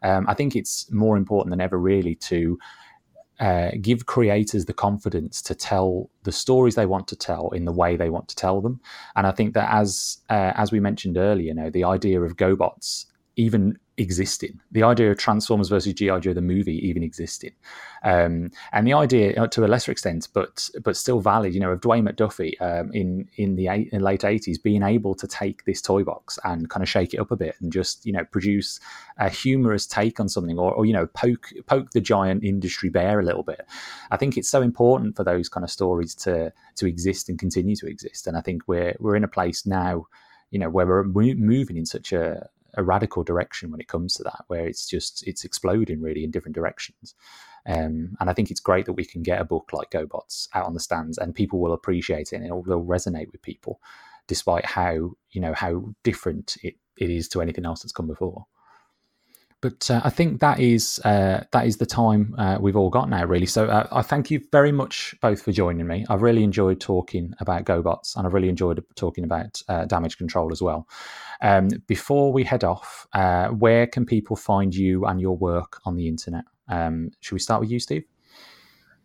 [0.02, 2.58] Um, I think it's more important than ever, really, to
[3.40, 7.72] uh, give creators the confidence to tell the stories they want to tell in the
[7.72, 8.80] way they want to tell them.
[9.16, 12.38] And I think that as uh, as we mentioned earlier, you know, the idea of
[12.38, 13.06] GoBots
[13.36, 14.60] even existing.
[14.72, 17.52] The idea of Transformers versus GI Joe the movie even existing,
[18.03, 21.53] um, and the idea uh, to a lesser extent, but but still valid.
[21.53, 25.15] You know, of Dwayne McDuffie um, in in the eight, in late eighties being able
[25.15, 28.06] to take this toy box and kind of shake it up a bit and just
[28.06, 28.80] you know produce
[29.18, 33.20] a humorous take on something, or, or you know poke poke the giant industry bear
[33.20, 33.65] a little bit.
[34.11, 37.76] I think it's so important for those kind of stories to to exist and continue
[37.76, 38.28] to exist.
[38.28, 40.07] And I think we're we're in a place now
[40.52, 44.24] you know where we're moving in such a, a radical direction when it comes to
[44.24, 47.16] that, where it's just it's exploding really in different directions.
[47.66, 50.66] Um, and I think it's great that we can get a book like GoBots out
[50.66, 53.80] on the stands, and people will appreciate it, and it will resonate with people,
[54.28, 58.45] despite how you know how different it, it is to anything else that's come before.
[59.64, 63.10] But uh, I think that is uh, that is the time uh, we've all got
[63.10, 63.45] now, really.
[63.45, 66.06] So uh, I thank you very much both for joining me.
[66.10, 70.52] I've really enjoyed talking about GoBots, and I've really enjoyed talking about uh, damage control
[70.52, 70.85] as well.
[71.41, 75.95] Um, before we head off, uh, where can people find you and your work on
[75.95, 76.44] the internet?
[76.68, 78.03] Um, should we start with you, Steve?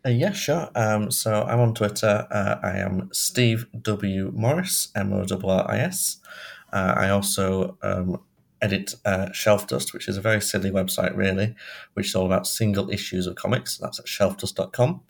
[0.04, 0.70] Yeah, sure.
[0.74, 2.26] Um, so I'm on Twitter.
[2.64, 6.16] I am Steve W Morris, M O R R I S.
[6.72, 8.20] I also um,
[8.60, 11.54] edit uh, Shelfdust, which is a very silly website, really,
[11.94, 13.78] which is all about single issues of comics.
[13.78, 15.00] That's at shelfdust.com.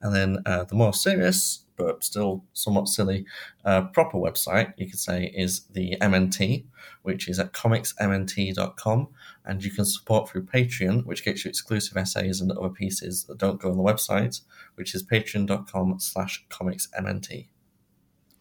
[0.00, 3.24] And then uh, the more serious, but still somewhat silly,
[3.64, 6.64] uh, proper website, you could say, is the MNT,
[7.02, 9.08] which is at comicsmnt.com.
[9.44, 13.38] And you can support through Patreon, which gets you exclusive essays and other pieces that
[13.38, 14.40] don't go on the website,
[14.74, 17.46] which is patreon.com slash comicsmnt.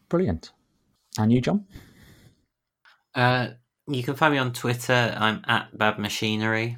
[0.10, 0.52] Brilliant.
[1.18, 1.66] And you, John?
[3.14, 3.50] Uh,
[3.88, 5.16] you can find me on Twitter.
[5.18, 6.78] I'm at Bad Machinery.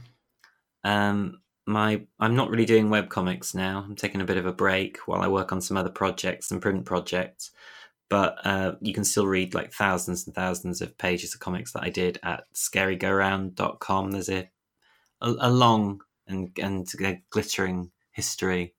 [0.84, 3.84] Um, my I'm not really doing web comics now.
[3.88, 6.62] I'm taking a bit of a break while I work on some other projects and
[6.62, 7.52] print projects.
[8.10, 11.84] But uh, you can still read like thousands and thousands of pages of comics that
[11.84, 14.12] I did at scarygoaround.com.
[14.12, 14.50] There's a,
[15.22, 16.88] a, a long and and
[17.30, 18.76] glittering history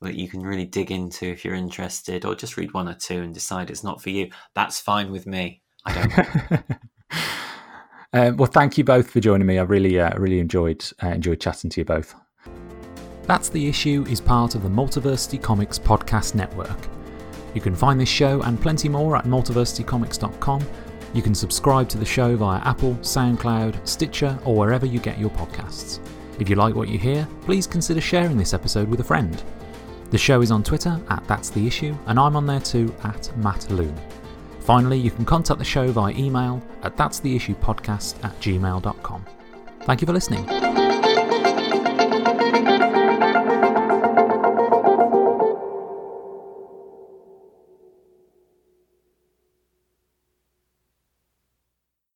[0.00, 3.22] that you can really dig into if you're interested, or just read one or two
[3.22, 4.30] and decide it's not for you.
[4.54, 5.62] That's fine with me.
[5.84, 6.64] I don't.
[8.12, 9.58] Uh, well, thank you both for joining me.
[9.58, 12.14] I really, uh, really enjoyed uh, enjoyed chatting to you both.
[13.24, 16.76] That's the issue is part of the Multiversity Comics podcast network.
[17.54, 20.66] You can find this show and plenty more at multiversitycomics.com.
[21.14, 25.30] You can subscribe to the show via Apple, SoundCloud, Stitcher, or wherever you get your
[25.30, 26.00] podcasts.
[26.40, 29.42] If you like what you hear, please consider sharing this episode with a friend.
[30.10, 33.34] The show is on Twitter at That's the Issue, and I'm on there too at
[33.38, 33.94] Matt Loon.
[34.62, 39.24] Finally, you can contact the show via email at that'stheissuepodcast at gmail.com.
[39.80, 40.81] Thank you for listening.